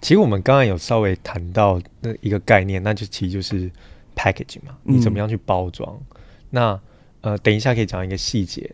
[0.00, 3.70] 其实我们刚刚有稍微谈到那一个概念，那就其实就是
[4.14, 5.98] packaging 嘛，你怎么样去包装？
[6.50, 6.80] 那
[7.20, 8.70] 呃，等一下可以讲一个细节。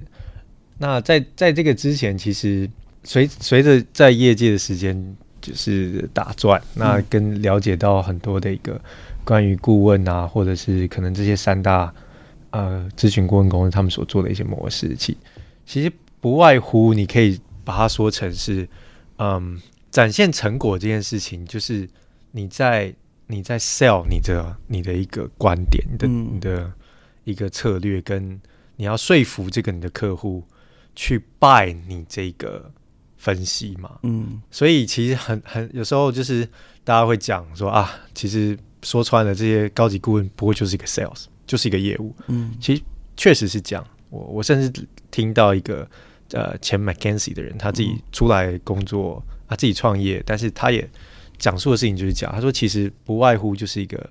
[0.76, 2.68] 那在在这个之前，其实
[3.04, 8.80] 随随着在业界的时间就是打转，那跟了解到很多的一个
[9.24, 11.92] 关于顾问啊，或者是可能这些三大
[12.50, 15.16] 呃咨询顾问公司他们所做的一些模式，其
[15.66, 18.66] 其实不外乎你可以把它说成是，
[19.18, 21.88] 嗯，展现成果这件事情，就是
[22.32, 22.94] 你在
[23.26, 26.30] 你在 sell 你的你的一个观点，你的嗯。
[26.32, 26.72] 你的
[27.24, 28.38] 一个策略，跟
[28.76, 30.44] 你要说服这个你的客户
[30.94, 32.70] 去 buy 你这个
[33.24, 33.98] 分析嘛。
[34.02, 36.44] 嗯所以其实很很有时候就是
[36.84, 42.14] 大家会讲说啊，其实说穿了，这些高级顾问不过就是一个 sales，就是一个业务。
[42.28, 42.82] 嗯其实
[43.16, 43.82] 确实是这样。
[44.10, 45.88] 我我甚至听到一个
[46.32, 50.88] 呃前 McKinsey 的人，他自己出来工作他，自己创业，但是他也
[51.38, 54.10] 讲述的事情就是讲，他说其实不外乎就是一个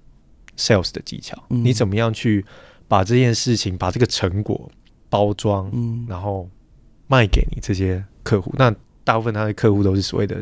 [0.58, 2.43] sales 的技巧，嗯你怎么样去
[2.88, 4.69] 把这件事情，把这个成果
[5.10, 6.49] 包装，嗯然后
[7.08, 8.54] 卖给你这些客户。
[8.58, 8.73] 那
[9.04, 10.42] 大部分他的客户都是所谓的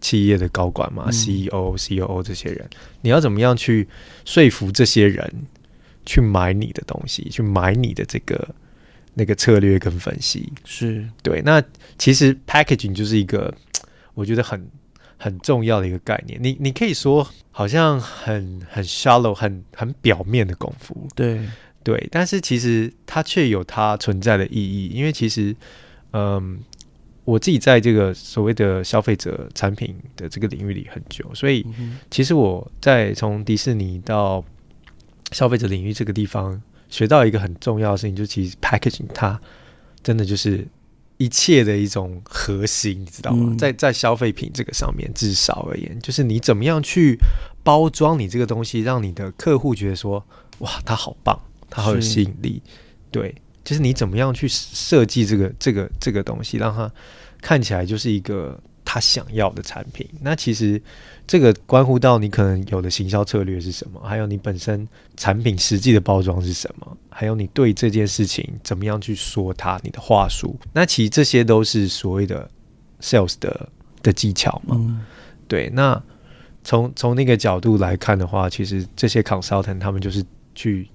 [0.00, 1.10] 企业的高管嘛、嗯。
[1.10, 2.68] CEO、COO 这些人，
[3.02, 3.88] 你要怎么样去
[4.24, 5.46] 说服这些人
[6.04, 8.54] 去买你的东西，去买你的这个
[9.14, 10.52] 那个策略跟分析？
[10.64, 11.08] 是。
[11.22, 11.62] 对，那
[11.98, 13.54] 其实 packaging 就是一个
[14.14, 14.68] 我觉得很
[15.16, 16.38] 很重要的一个概念。
[16.42, 21.40] 你你可以说好像很很 shallow、很很表面的功夫，对。
[21.84, 25.54] 对，但是其实它却有它存在的意义，因为其实，
[26.12, 26.58] 嗯，
[27.24, 31.66] 我自己在这个所谓的消费者产品的这个领域里很久，所以
[32.10, 34.44] 其实我在从迪士尼到
[35.32, 39.40] 消费者领域这个地方学到一个很重要的事情，就是其实 packaging 它
[40.02, 40.66] 真的就是
[41.16, 43.52] 一切的一种核心，你知道吗？
[43.52, 47.18] 嗯在在消费品这个上面，至少而言，就是你怎么样去
[47.62, 50.24] 包装你这个东西，让你的客户觉得说，
[50.58, 52.60] 哇，它好棒，它好有吸引力。
[53.10, 53.34] 对，
[53.64, 56.90] 就是你怎么样去设计这个这个这个东西，让它
[57.40, 60.06] 看起来就是一个他想要的产品。
[60.20, 60.80] 那其实
[61.26, 70.58] 这个关乎到你可能有的行销策略是什么，还有你本身产品实际的包装是什么，还有你对这件事情怎么样去说它，你的话术。
[70.72, 72.48] 那其实这些都是所谓的
[73.00, 73.68] sales 的
[74.02, 74.76] 的技巧嘛。
[74.78, 75.04] 嗯
[75.46, 76.02] 对，那
[76.62, 80.24] 从从那个角度来看的话，其实这些 consultant 他们就是
[80.54, 80.88] 去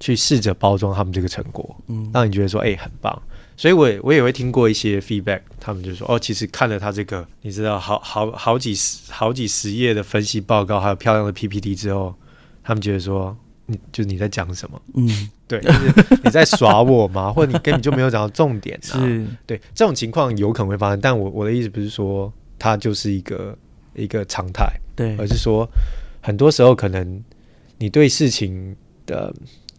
[0.00, 3.22] 去试着包装他们这个成果，嗯让你觉得说，哎、很棒。
[3.58, 12.14] 所以我也我也会听过一些 feedback，他们就说，哦，其实看了他这个，你知道，好好好几十好几十页的分析报告，还有漂亮的 PPT 之后，
[12.62, 14.82] 他们觉得说，你就你在讲什么？
[14.94, 15.08] 嗯
[15.48, 17.32] 对，就是你在耍我吗？
[17.32, 19.00] 或者你根本就没有讲到重点啊？
[19.00, 23.56] 是对，这种情况有可能会发生，但我我的意思不是说它就是一个
[23.94, 25.66] 一个常态，对而是说
[26.20, 27.24] 很多时候可能
[27.78, 29.32] 你对事情的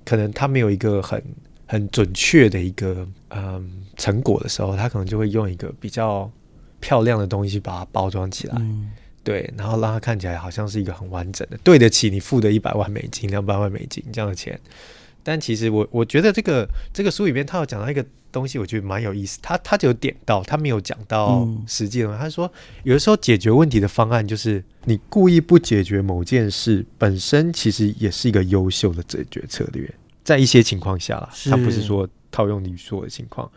[0.07, 1.21] 可能他没有一个很
[1.65, 6.31] 很准确的一个嗯成果的时候，他可能就会用一个比较
[6.79, 8.89] 漂亮的东西把它包装起来，嗯
[9.21, 14.57] 对，然后让它看起来好像是一个很完整的，对得起你付的一百万美金、两百万美金这样的钱。
[15.27, 19.37] 但其实我我觉得这个这个书里面他有讲到一个东西，我觉得蛮有意思。
[19.41, 22.19] 他他就有点到，他没有讲到嗯实际的东西。
[22.21, 22.49] 他说
[22.83, 29.93] 有的时候解决问题的方案就是你故意不解决某件事本身，其实也是一个优秀的解决策略。
[30.23, 33.51] 在一些情况下啦，他不是说套用你说的情况。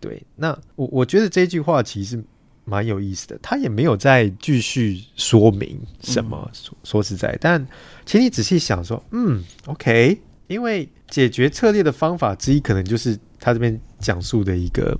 [0.00, 2.24] 对，那我我觉得这句话其实
[2.64, 6.50] 蛮有意思的，他也没有再继续说明什么。
[6.54, 7.66] 说说实在，但
[8.06, 14.98] 请你仔细想说，嗯，OK，因为解决策略的方法之一，可能就是他这边讲述的一个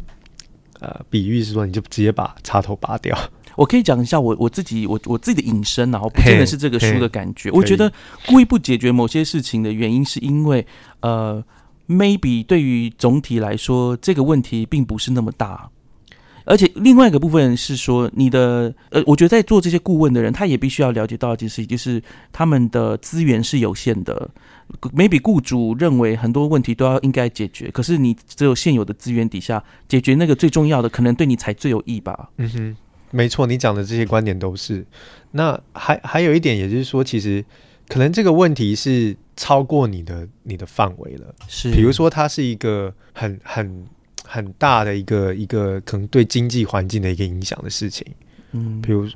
[0.81, 3.17] 呃比喻是说，你就直接把插头拔掉。
[3.57, 7.51] 我可以讲一下我我自己我我自己的引申，然后不见得是这个书的感觉。
[7.53, 7.93] 我觉得
[8.27, 10.67] 故意不解决某些事情的原因，是因为
[11.01, 11.45] 呃
[11.87, 15.71] ，maybe 对于总体来说，这个问题并不是那么大。
[16.45, 22.03] 而且另外一个部分是说，你的呃，我觉得在做这些顾问的人，他也必须要了解到一件事情，就是
[22.33, 24.31] 他们的资源是有限的。
[24.95, 32.31] maybe 雇主认为很多问题都要应该解决，可是你只有现有的资源底下解决那个最重要的，可能对你才最有益吧。
[32.39, 32.77] 嗯哼，
[33.11, 34.85] 没错，你讲的这些观点都是。
[35.33, 37.45] 那还还有一点，也就是说，其实
[37.89, 41.35] 可能这个问题是超过你的你的范围了。
[41.47, 43.85] 是，比如说，它是一个很很
[44.35, 48.05] 很大的一个一个可能对经济环境的一个影响的事情。
[48.51, 49.09] 嗯，比如，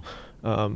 [0.42, 0.70] 呃，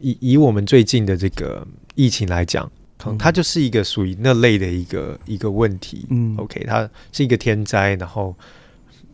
[0.00, 6.04] 以以我们最近的这个疫情来讲，可能它就是一个属于那类的一个一个问题。
[6.10, 8.36] 嗯 OK，它是一个天灾，然后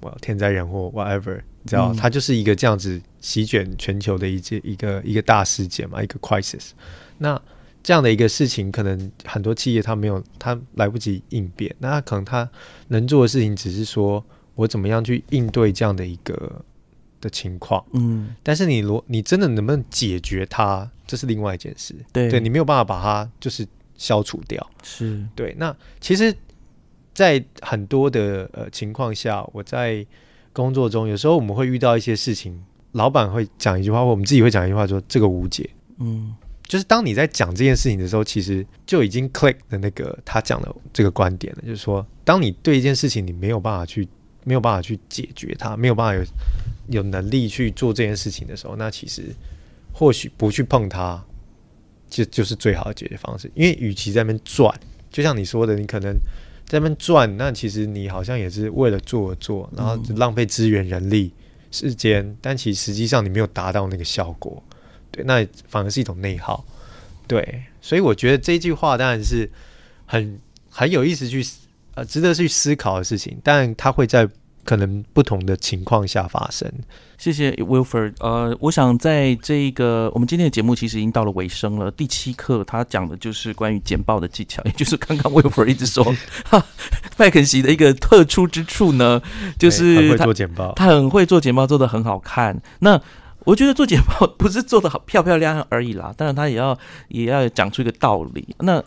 [0.01, 6.70] 哇，天灾人祸，whatever，你知道，嗯它就是一个这样子席卷全球的一件一个一个大事件嘛，一个 crisis。
[7.18, 7.40] 那
[7.82, 12.48] 这样的一个事情，可能很多企业它没有，它来不及应变，那它可能它
[12.88, 14.24] 能做的事情只是说
[14.55, 16.64] 我怎么样去应对这样的一个
[17.20, 17.84] 的情况。
[17.92, 21.94] 嗯，但是你如你真的能不能解决它，这是另外一件事。
[22.12, 24.64] 对对你没有办法把它就是消除掉。
[24.82, 26.34] 是，对，那其实
[27.12, 30.07] 在很多的呃情况下，我在
[30.52, 35.68] 工作中有时候我们会遇到一些事情，老板会讲一句话，或我们自己会讲一句话，说这个无解。
[35.98, 36.34] 嗯
[36.66, 44.09] 就是当你在讲这件事情的时候，其实就已经 click 的那个他讲的这个观点了，就是说，当你对一件事情你没有办法去
[44.45, 46.24] 没有办法去解决它，没有办法有
[46.88, 49.34] 有能力去做这件事情的时候，那其实
[49.92, 51.22] 或许不去碰它，
[52.09, 53.51] 就就是最好的解决方式。
[53.55, 54.72] 因为与其在那边转，
[55.11, 56.12] 就像你说的，你可能
[56.66, 61.32] 在那边转，那其实你好像也是为了做而做，然后浪费资源、人力、
[61.70, 64.62] 时间，但其实实际上你没有达到那个效果。
[65.11, 66.64] 对，那反而是一种内耗。
[67.26, 69.51] 对，所以我觉得这句话当然是
[70.05, 70.38] 很
[70.68, 71.42] 很有意思去
[71.95, 74.28] 呃值得去思考的事情，但它会在
[74.64, 76.70] 可能不同的情况下发生。
[77.18, 78.14] 谢谢 Wilford。
[78.20, 81.90] 呃，我想在这个我们今天的节目其实已经到了尾声了。
[81.90, 86.05] 第七课他讲的就是关于简报的技巧， 也就是刚刚 Wilford 一直说，
[86.45, 86.64] 哈，
[87.16, 89.20] 麦肯锡的一个特殊之处呢，
[89.59, 92.61] 就是他会做简报，他很会做简报，做的很好看。
[92.80, 93.01] 那
[93.45, 96.78] 我觉得做简报不是做的好漂漂亮亮而已啦，当然他也要
[97.09, 98.57] 也要讲出一个道理。
[98.61, 98.82] 那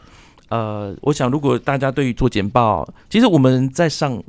[0.50, 4.22] 呃，我想如果大家对于做简报，其实我们在上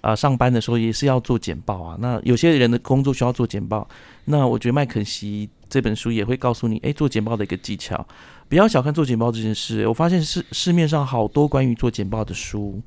[0.00, 1.96] 啊、上班的时候也是要做简报啊。
[2.00, 3.86] 那有些人的工作需要做简报，
[4.24, 8.04] 那我觉得麦肯锡这本书也会告诉你，哎，做简报的一个技巧。
[8.48, 12.80] 不要小看做简报这件事，我发现市市面上好多关于做简报的书。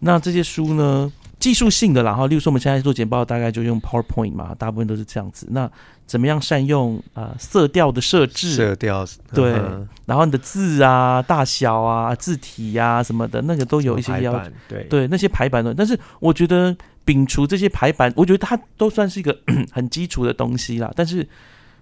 [0.00, 5.46] 那这些书呢，技术性的然后，例如说我们现在做简报，大概就用 PowerPoint 嘛，大部分都是这样子。
[5.50, 5.70] 那
[6.06, 8.54] 怎么样善用啊、呃色调的设置？
[8.54, 15.72] 色调对嗯然后你的字啊、大小啊、字体呀、什么的，那个都有一些要对对那些排版的。
[15.74, 16.74] 但是我觉得
[17.06, 19.38] 摒除这些排版，我觉得它都算是一个
[19.70, 20.90] 很基础的东西啦。
[20.96, 21.26] 但是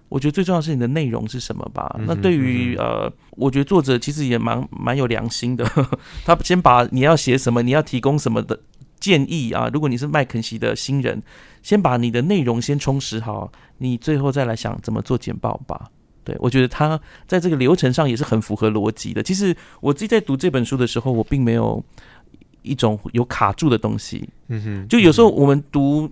[0.09, 1.95] 我觉得最重要的是你的内容是什么吧。
[1.97, 5.65] 嗯那对于呃，我觉得作者其实也蛮蛮有良心的，
[6.25, 8.59] 他先把你要写什么，你要提供什么的
[8.99, 9.69] 建议啊。
[9.73, 11.21] 如果你是麦肯锡的新人，
[11.61, 15.89] 先把你的内容先充实好，你最后再来想怎么做简报吧。
[16.23, 19.23] 对，我觉得他在这个流程上也是很符合逻辑的。
[19.23, 21.81] 其实我自己在读这本书的时候，我并没有
[22.63, 24.27] 一种有卡住的东西。
[24.49, 26.11] 嗯哼，就有时候我们读，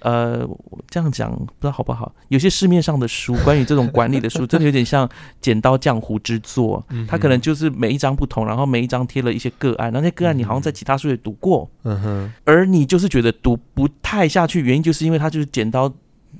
[0.00, 0.48] 呃，
[0.88, 2.14] 这样讲不知道好不好？
[2.28, 5.08] 有些市面上的书，关于这种管理的书，真的有点像
[5.40, 6.84] 剪刀浆糊之作。
[6.90, 15.92] 嗯它可能就是每一章不同，然后每一章贴了一些个案，然后那些个案你好像在其他书也读过，嗯哼，而你就是觉得读不太下去，原因就是因为它就是剪刀。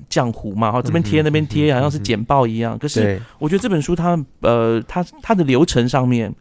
[0.09, 2.77] 浆糊嘛，哈，这边贴那边贴，好像是嗯哼简报一样。
[2.77, 6.33] 可是，我觉得这本书它呃，它它的流程上面，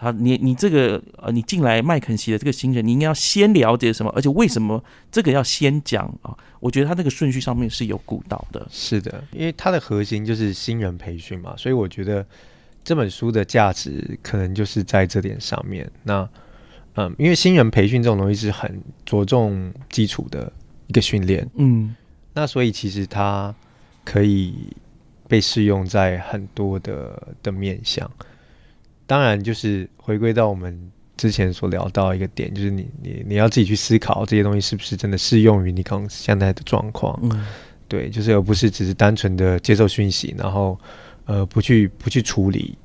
[0.00, 4.82] 啊，你你这个呃，你进来麦肯锡的这个新人，你应该要先了解什么，而且为什么
[5.12, 6.34] 这个要先讲啊？
[6.58, 8.66] 我觉得他那个顺序上面是有顾到的。
[8.70, 12.26] 是的，因为它的核心就是新人培训嘛，所以我觉得
[12.82, 15.90] 这本书的价值可能就是在这点上面。
[16.02, 16.28] 那
[16.96, 20.50] 嗯，因为新人培训这种东西是很着重基础的
[20.86, 21.94] 一个训练，嗯
[22.32, 23.54] 那所以其实它
[24.04, 24.54] 可以
[25.28, 28.10] 被适用在很多的的面向。
[29.10, 30.78] 当然，就是回归到我们
[31.16, 37.18] 之前所聊到一个点，就是你你你要自己去思考这些东西是不是真的适用于你刚现在的状况。
[37.24, 37.44] 嗯
[37.88, 40.78] 对，就是而不是只是单纯的接受讯息，然后
[41.24, 42.78] 呃不去不去处理，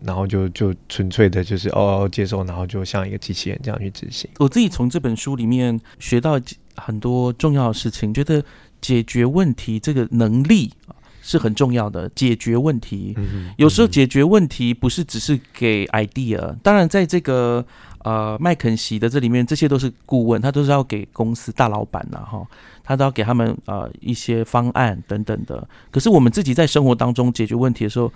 [0.00, 4.30] 然后就就纯粹的就是哦哦接受，然后就像一个机器人这样去执行。
[4.38, 6.40] 我自己从这本书里面学到
[6.76, 8.40] 很多重要的事情，觉得
[8.80, 12.06] 解决问题这个能力啊是很重要的。
[12.14, 17.64] 解决问题，嗯有时候解决问题不是只是给 idea，当然在这个
[18.00, 22.46] 呃麦肯锡的这里面，这些都是顾问，他都是要给公司大老板呐哈，
[22.84, 25.66] 他都要给他们呃一些方案等等的。
[25.90, 28.12] 可是我们自己在生活当中解决问题的时候，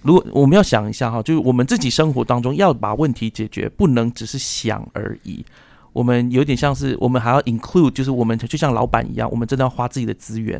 [0.00, 5.44] 如果我们要想一下哈，就是我们自己生活当中要把问题解决，不能只是想而已。
[5.92, 10.58] 我们有点像是我们还要 include，就是我们就像老板一样，我们真的要花自己的资源，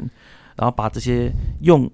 [0.56, 1.30] 然后把这些
[1.60, 1.90] 用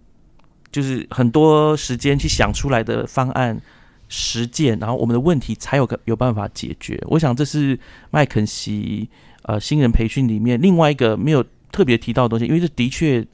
[0.71, 3.61] 就是很多时间去想出来的方案
[4.09, 6.99] 实践，然后我们的问题才有个有办法解决。
[7.09, 7.79] 我想这是
[8.11, 9.09] 麦肯锡
[9.43, 13.27] 呃新人培训里面另外一个没有特别提到的东西，因为这的确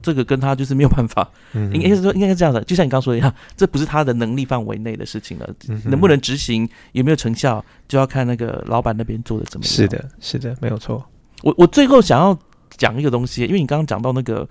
[0.00, 9.72] 这个跟他就是没有办法，嗯应该是说应该是这样的，就像你刚刚说的一样，这不是他的能力范围内的事情了，嗯能不能执行有没有成效，就要看那个老板那边做的怎么样。
[9.72, 11.04] 是，的，是的，没有错。
[11.42, 12.36] 我我最后想要
[12.76, 14.48] 讲一个东西，因为你刚刚讲到那个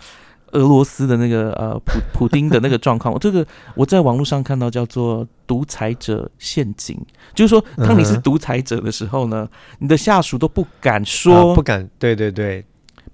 [0.51, 6.97] 俄罗斯的那个呃普普丁的那个状况，我这个我在网络上看到叫做独裁者陷阱，
[7.33, 9.47] 就是说当你是独裁者的时候呢，
[9.79, 12.63] 你的下属都不敢说，啊不敢，对对对，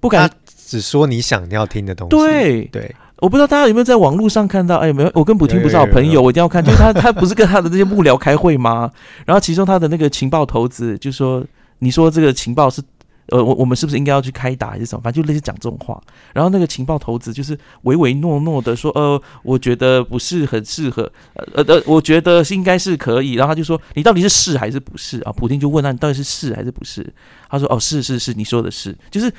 [0.00, 2.16] 不敢只说你想要听的东西。
[2.16, 4.76] 对对，我不知道大家有没有在网络上看到？
[4.78, 6.64] 哎，没有，我跟普丁不是好朋友，有有有有我一定要看。
[6.64, 8.90] 就是他，他不是跟他的那些幕僚开会吗？
[9.24, 11.44] 然后其中他的那个情报头子就说
[11.78, 12.82] ：“你说这个情报是。
[13.28, 15.02] 呃，我我们是不是应该要去开打还是什么？
[15.02, 16.00] 反正就类似讲这种话。
[16.32, 21.10] 然后那个情报头子就是唯唯诺诺的说，呃，我觉得不是很适合，
[21.54, 23.34] 呃呃，我觉得是应该是可以。
[23.34, 25.32] 然后他就说，你到底是是还是不是啊？
[25.32, 27.06] 普京就问他，你到底是是还是不是？
[27.50, 28.96] 他说，哦，是是是，你说的是。
[29.10, 29.32] 就是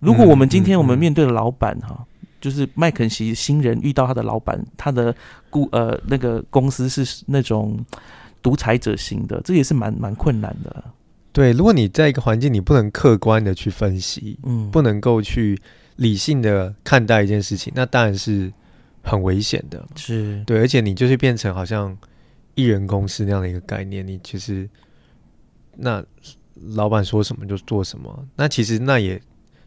[0.00, 2.04] 如果我们今天我们面对的老板哈，
[2.40, 5.14] 就是麦肯锡新人遇到他的老板，他的
[5.50, 7.78] 顾呃那个公司是那种
[8.42, 10.84] 独裁者型的，这也是蛮蛮困难的。
[11.36, 15.60] 对，如果你在一个环境，你不能客观的去分析，嗯，不能够去
[15.96, 18.50] 理性的看待一件事情，那当然是
[19.02, 19.86] 很危险的。
[19.96, 21.94] 是对，而且你就是变成好像
[22.54, 24.66] 艺人公司那样的一个概念，你其实
[25.76, 26.02] 那
[26.74, 29.20] 老板说什么就做什么，那其实那也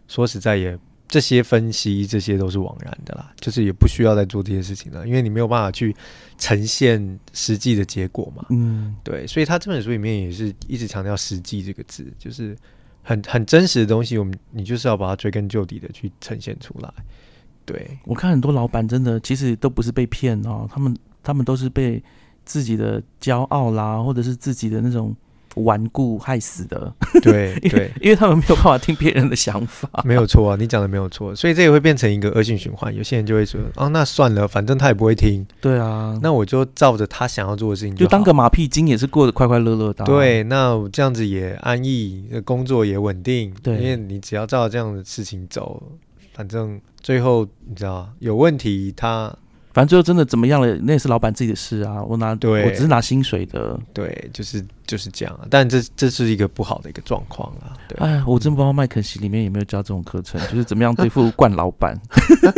[0.08, 0.76] 说实在也。
[1.10, 5.94] 这些分析，这些都是枉然的啦，就是也不需要再做这些事情了，因为你没有办法去
[6.38, 8.46] 呈现实际的结果嘛。
[8.52, 12.56] 嗯，对，所以他这本书里面也是一直强调“实际”这个字，就是
[13.02, 16.94] 很很真实的东西，我们你就是要把它追根究底的去呈现出来。
[17.66, 22.02] 对我看很多老板真的其实都不是被骗哦，他们他们都是被
[22.46, 25.16] 自己的骄傲啦，或者是自己的那种。
[25.56, 32.94] 顽固害死的，对 对，因为他们没有办法听别人的想法，没有错啊，你讲的没有错，所以这也会变成一个恶性循环。
[32.96, 40.06] 有些人就会说，哦，那算了，反正他也不会听，对啊，那我就照着他想要做的事情，就当个马屁精，也是过得快快乐乐的。
[40.06, 43.54] 对，那这样子也安逸，工作也稳定。
[43.64, 45.82] 对，因为你只要照这样的事情走，
[46.34, 49.36] 反正最后你知道有问题，他。
[49.74, 52.04] 反正最后真的怎么样了，那也是老板自己的事啊。
[52.04, 53.80] 我拿，对我只是拿薪水的。
[53.94, 55.40] 对，就是就是这样。
[55.50, 57.78] 但这这是一个不好的一个状况啊。
[58.00, 61.96] 哎，我真不知道麦肯锡里面有没有教这种课程，就是怎么样对付惯老板，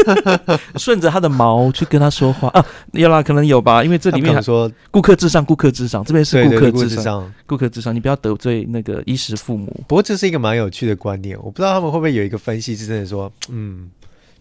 [0.77, 2.65] 顺着他的毛去跟他说话啊。
[2.93, 9.83] 有啦，可能有吧，因为这里面说顾客至上，顾客至上，这边是顾客至上，顾客至上，你不要得罪那个衣食父母。
[9.87, 13.89] 不过这是一个蛮有趣的观念，我不知道他们会不会有一个分析是真的说，嗯。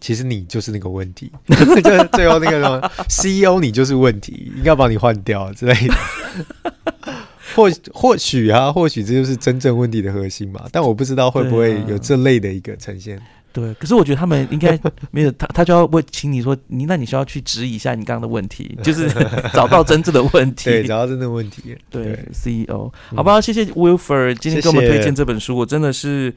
[0.01, 1.55] 其实你就是那个问题，就
[1.93, 5.95] 是最后那个什么 CEO，你就是问题，应该把你换掉之类的。
[7.53, 10.65] 或或许啊，或许这就是真正问题的核心嘛。
[10.71, 13.21] 但我不知道会不会有这类的一个呈现。
[13.53, 14.79] 对，可是我觉得他们应该
[15.11, 19.07] 没有 他，他就要问，请你说你，那你需要去质疑一下你刚刚的问题，就是
[19.53, 21.75] 找到真正的问题，对，找到真正的问题。
[21.89, 26.33] 对，CEO，好吧，谢谢 Wilfer 今天给我们推荐这本书，我真的是。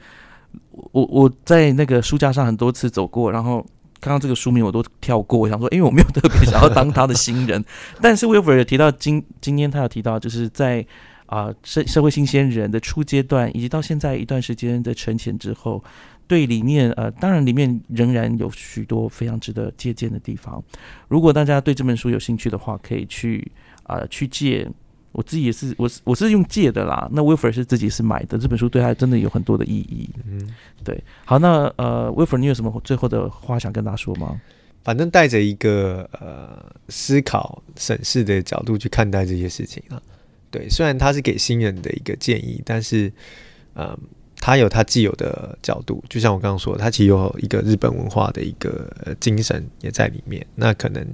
[0.91, 3.65] 我我在那个书架上很多次走过，然后
[3.99, 5.39] 看到这个书名我都跳过。
[5.39, 7.63] 我想说，因为我没有特别想要当他的新人，
[8.01, 10.85] 但是 Wilfer 提到今今天他有提到，就是在
[11.25, 15.83] 啊社社会新鲜人的初阶段，以及到现在一段时间的沉潜之后，
[16.27, 20.63] 对里面呃，当然里面仍然有许多非常值得借鉴的地方。
[21.07, 23.51] 如果大家对这本书有兴趣的话，可以去
[23.83, 24.69] 啊去借。
[25.15, 27.07] 我自己也是，我是我是用借的啦。
[27.13, 30.09] 那 Wilfer 是自己是买的，这本书对他真的有很多的意义。
[30.27, 30.45] 嗯，
[30.83, 31.01] 对。
[31.23, 34.41] 好，那呃，Wilfer，你有什么最后的话想跟他说吗？
[34.83, 40.01] 反正带着一个呃思考、审视的角度去看待这些事情啊。
[40.51, 43.09] 对，虽然他是给新人的一个建议，但是
[43.75, 43.97] 嗯，
[44.35, 46.03] 他有他既有的角度。
[46.09, 50.45] 就像我刚刚说，他其实有一个日本文化的一个精神也在里面。
[50.55, 51.07] 那可能。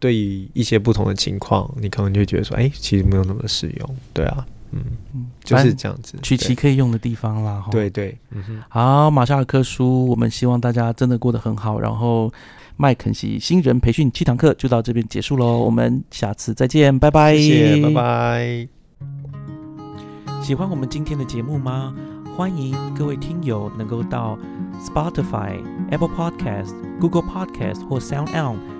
[0.00, 4.82] 对于一些不同的情况，你可能就觉得说，哎，其实没有那么适用，对啊，嗯，
[5.44, 7.64] 就是这样子，取其可以用的地方啦。
[7.70, 8.18] 对对，
[8.68, 11.78] 好，马夏尔科书，我们希望大家真的过得很好。
[11.78, 12.32] 然后
[12.76, 18.68] 麦肯锡新人培训七堂课就到这边结束喽，我们下次再见，拜拜，谢谢，拜拜。
[20.42, 21.94] 喜欢我们今天的节目吗？
[22.36, 24.38] 欢迎各位听友能够到
[24.82, 25.58] Spotify、
[25.90, 28.79] Apple Podcast、Google Podcast 或 Sound On。